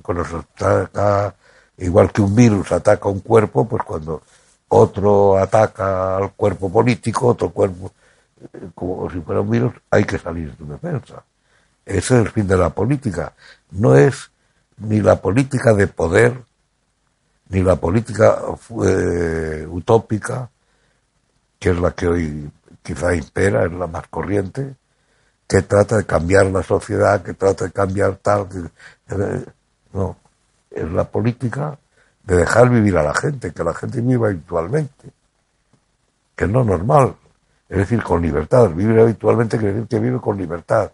cuando 0.03 0.23
ataca, 0.23 1.35
igual 1.77 2.11
que 2.11 2.23
un 2.23 2.35
virus 2.35 2.73
ataca 2.73 3.09
un 3.09 3.21
cuerpo, 3.21 3.69
pues 3.69 3.83
cuando 3.85 4.23
otro 4.69 5.37
ataca 5.39 6.17
al 6.17 6.33
cuerpo 6.33 6.73
político, 6.73 7.29
otro 7.29 7.51
cuerpo, 7.51 7.93
como 8.75 9.11
si 9.11 9.21
fuera 9.21 9.43
un 9.43 9.51
virus, 9.51 9.75
hay 9.91 10.05
que 10.05 10.19
salir 10.19 10.57
de 10.57 10.65
defensa. 10.65 11.23
Ese 11.87 12.15
es 12.15 12.27
el 12.27 12.31
fin 12.31 12.47
de 12.47 12.57
la 12.57 12.71
política. 12.71 13.35
No 13.71 13.97
es 13.97 14.31
ni 14.79 15.01
la 15.01 15.21
política 15.21 15.73
de 15.75 15.87
poder, 15.87 16.43
ni 17.49 17.63
la 17.63 17.77
política 17.77 18.39
eh, 18.87 19.67
utópica, 19.69 20.51
que 21.59 21.71
es 21.71 21.79
la 21.79 21.93
que 21.93 22.09
hoy 22.09 22.51
quizá 22.83 23.15
impera, 23.15 23.65
es 23.65 23.73
la 23.73 23.87
más 23.87 24.09
corriente, 24.09 24.77
que 25.47 25.63
trata 25.63 25.99
de 25.99 26.07
cambiar 26.07 26.47
la 26.47 26.63
sociedad, 26.63 27.23
que 27.23 27.35
trata 27.35 27.67
de 27.67 27.73
cambiar 27.73 28.17
tal. 28.17 28.49
no, 29.93 30.17
es 30.71 30.91
la 30.91 31.05
política 31.05 31.79
de 32.25 32.37
dejar 32.37 32.71
vivir 32.71 32.97
a 32.97 33.03
la 33.03 33.15
gente, 33.15 33.53
que 33.53 33.63
la 33.65 33.75
gente 33.75 34.01
viva 34.01 34.29
habitualmente, 34.29 35.11
que 36.35 36.47
no 36.47 36.63
es 36.63 36.67
normal. 36.67 37.17
Es 37.69 37.79
decir, 37.79 38.03
con 38.03 38.23
libertad. 38.23 38.71
Vivir 38.71 39.01
habitualmente 39.01 39.59
quiere 39.59 39.75
decir 39.75 39.89
que 39.89 39.99
vive 39.99 40.21
con 40.21 40.37
libertad. 40.37 40.93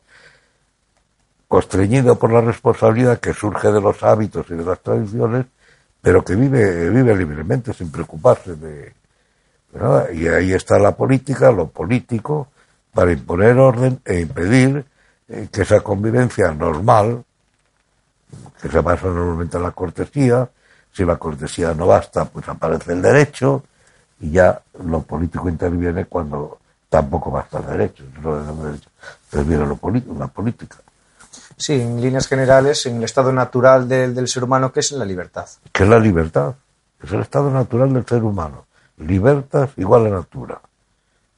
Constreñido 1.51 2.17
por 2.17 2.33
la 2.33 2.43
responsabilidad 2.43 3.19
que 3.19 3.35
surge 3.35 3.73
de 3.73 3.81
los 3.81 4.01
hábitos 4.05 4.47
y 4.51 4.55
de 4.55 4.65
las 4.65 4.79
tradiciones, 4.79 5.47
pero 6.01 6.25
que 6.25 6.37
vive, 6.37 6.89
vive 6.91 7.17
libremente 7.17 7.75
sin 7.75 7.91
preocuparse 7.91 8.55
de, 8.55 8.93
nada. 9.73 10.13
Y 10.13 10.29
ahí 10.29 10.53
está 10.53 10.79
la 10.79 10.95
política, 10.95 11.51
lo 11.51 11.67
político, 11.67 12.47
para 12.95 13.11
imponer 13.11 13.59
orden 13.59 14.01
e 14.05 14.21
impedir 14.21 14.85
eh, 15.29 15.49
que 15.51 15.63
esa 15.63 15.81
convivencia 15.81 16.53
normal, 16.53 17.25
que 18.63 18.69
se 18.69 18.79
basa 18.79 19.09
normalmente 19.09 19.57
en 19.57 19.65
la 19.65 19.73
cortesía, 19.73 20.49
si 20.93 21.05
la 21.05 21.17
cortesía 21.17 21.75
no 21.75 21.89
basta, 21.89 22.27
pues 22.27 22.49
aparece 22.49 22.93
el 22.93 23.03
derecho 23.03 23.65
y 24.21 24.31
ya 24.31 24.63
lo 24.85 25.03
político 25.03 25.49
interviene 25.49 26.05
cuando 26.05 26.61
tampoco 26.89 27.33
basta 27.33 27.59
el 27.59 27.67
derecho. 27.67 28.05
Interviene 28.05 29.67
lo 29.67 29.81
la 30.17 30.29
política. 30.29 30.77
Sí, 31.61 31.75
en 31.75 32.01
líneas 32.01 32.27
generales, 32.27 32.87
en 32.87 32.97
el 32.97 33.05
estado 33.05 33.35
natural 33.35 33.87
del, 33.87 34.27
ser 34.29 34.45
humano, 34.45 34.73
que 34.73 34.81
es 34.81 34.93
la 34.93 35.05
libertad. 35.05 35.47
¿Qué 35.71 35.83
es 35.83 35.89
la 35.91 35.99
libertad? 35.99 36.55
Es 37.03 37.13
el 37.13 37.21
estado 37.21 37.51
natural 37.51 37.93
del 37.93 38.07
ser 38.07 38.25
humano. 38.25 38.65
Libertas 38.97 39.69
igual 39.77 40.07
a 40.07 40.09
natura. 40.09 40.59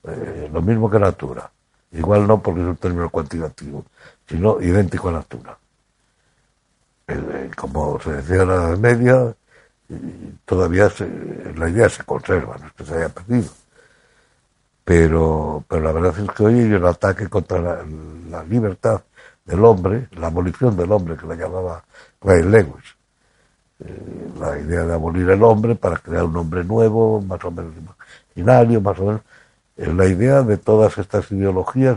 Eh, 0.04 0.48
lo 0.52 0.62
mismo 0.62 0.88
que 0.88 1.00
natura. 1.00 1.50
Igual 1.90 2.28
no 2.28 2.40
porque 2.40 2.60
es 2.60 2.66
un 2.68 2.76
término 2.76 3.10
cuantitativo, 3.10 3.84
sino 4.28 4.62
idéntico 4.62 5.08
a 5.08 5.12
natura. 5.12 5.58
Como 7.56 8.00
se 8.00 8.12
decía 8.12 8.42
en 8.42 8.48
la 8.48 8.54
Edad 8.54 8.78
Media, 8.78 9.34
todavía 10.44 10.88
la 11.56 11.68
idea 11.68 11.88
se 11.88 12.04
conserva, 12.04 12.58
no 12.58 12.68
es 12.68 12.72
que 12.74 12.84
se 12.84 12.94
haya 12.94 13.08
perdido. 13.08 13.50
Pero, 14.84 15.64
pero 15.66 15.82
la 15.82 15.90
verdad 15.90 16.14
es 16.16 16.30
que 16.30 16.44
hoy 16.44 16.72
un 16.72 16.84
ataque 16.84 17.28
contra 17.28 17.60
la, 17.60 18.44
libertad 18.44 19.02
del 19.44 19.64
hombre, 19.64 20.08
la 20.12 20.28
abolición 20.28 20.76
del 20.76 20.92
hombre, 20.92 21.16
que 21.16 21.26
la 21.26 21.34
llamaba 21.34 21.84
Ray 22.20 22.42
Lewis. 22.42 22.96
Eh, 23.80 24.30
la 24.38 24.58
idea 24.58 24.84
de 24.84 24.94
abolir 24.94 25.28
el 25.30 25.42
hombre 25.42 25.74
para 25.74 25.96
crear 25.98 26.24
un 26.24 26.36
hombre 26.36 26.64
nuevo, 26.64 27.20
más 27.20 27.44
o 27.44 27.50
menos 27.50 27.72
imaginario, 28.34 28.80
más 28.80 28.98
o 28.98 29.06
menos. 29.06 29.20
Eh, 29.76 29.92
la 29.92 30.06
idea 30.06 30.42
de 30.42 30.56
todas 30.58 30.96
estas 30.98 31.30
ideologías, 31.32 31.96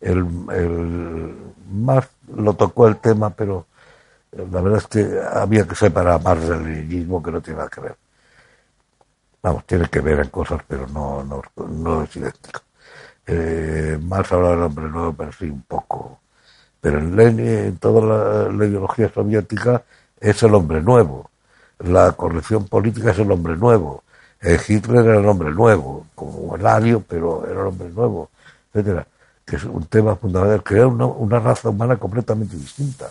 el, 0.00 0.18
el, 0.52 1.36
más 1.70 2.08
lo 2.34 2.54
tocó 2.54 2.88
el 2.88 2.96
tema, 2.96 3.30
pero 3.30 3.66
la 4.32 4.60
verdad 4.60 4.78
es 4.78 4.86
que 4.86 5.20
había 5.32 5.66
que 5.66 5.74
separar 5.74 6.22
más 6.22 6.48
del 6.48 6.64
leninismo 6.64 7.22
que 7.22 7.30
no 7.32 7.40
tiene 7.40 7.58
nada 7.58 7.70
que 7.70 7.80
ver. 7.80 7.96
Vamos, 9.42 9.64
tiene 9.66 9.88
que 9.88 10.00
ver 10.00 10.20
en 10.20 10.28
cosas, 10.28 10.60
pero 10.68 10.86
no, 10.88 11.24
no, 11.24 11.42
no 11.66 12.02
es 12.02 12.14
idéntico. 12.16 12.60
Eh, 13.26 13.98
más 14.02 14.30
hablar 14.32 14.52
del 14.52 14.62
hombre 14.64 14.88
nuevo, 14.88 15.12
pero 15.14 15.32
sí 15.32 15.44
un 15.46 15.62
poco. 15.62 16.20
Pero 16.80 16.98
en 16.98 17.16
Lenin, 17.16 17.46
en 17.46 17.76
toda 17.78 18.48
la, 18.50 18.64
ideología 18.66 19.10
soviética, 19.12 19.82
es 20.18 20.42
el 20.42 20.54
hombre 20.54 20.80
nuevo. 20.80 21.30
La 21.80 22.12
corrección 22.12 22.66
política 22.66 23.10
es 23.10 23.18
el 23.18 23.30
hombre 23.30 23.56
nuevo. 23.56 24.02
Hitler 24.42 25.04
era 25.04 25.20
el 25.20 25.26
hombre 25.26 25.50
nuevo, 25.50 26.06
como 26.14 26.56
Eladio, 26.56 27.04
pero 27.06 27.44
era 27.44 27.60
el 27.60 27.66
hombre 27.66 27.90
nuevo, 27.90 28.30
etcétera. 28.72 29.06
Que 29.44 29.56
es 29.56 29.64
un 29.64 29.84
tema 29.86 30.16
fundamental, 30.16 30.62
crear 30.62 30.86
una, 30.86 31.06
una 31.06 31.38
raza 31.38 31.68
humana 31.68 31.96
completamente 31.96 32.56
distinta. 32.56 33.08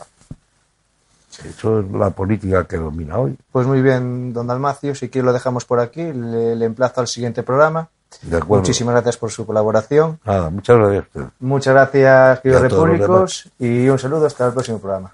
Eso 1.45 1.79
es 1.79 1.91
la 1.91 2.09
política 2.09 2.65
que 2.65 2.77
domina 2.77 3.17
hoy. 3.17 3.37
Pues 3.51 3.65
muy 3.65 3.81
bien, 3.81 4.33
don 4.33 4.47
Dalmacio, 4.47 4.93
si 4.95 5.09
quiere 5.09 5.25
lo 5.25 5.33
dejamos 5.33 5.65
por 5.65 5.79
aquí, 5.79 6.11
le, 6.11 6.65
emplazo 6.65 7.01
al 7.01 7.07
siguiente 7.07 7.43
programa. 7.43 7.89
De. 8.21 8.41
Muchísimas 8.41 8.93
gracias 8.93 9.17
por 9.17 9.31
su 9.31 9.45
colaboración. 9.45 10.19
Nada, 10.25 10.49
muchas 10.49 10.77
gracias. 10.77 11.27
Muchas 11.39 11.73
gracias, 11.73 12.39
queridos 12.41 12.61
repúblicos, 12.63 13.51
y 13.59 13.87
un 13.87 13.99
saludo 13.99 14.25
hasta 14.25 14.47
el 14.47 14.53
próximo 14.53 14.79
programa. 14.79 15.13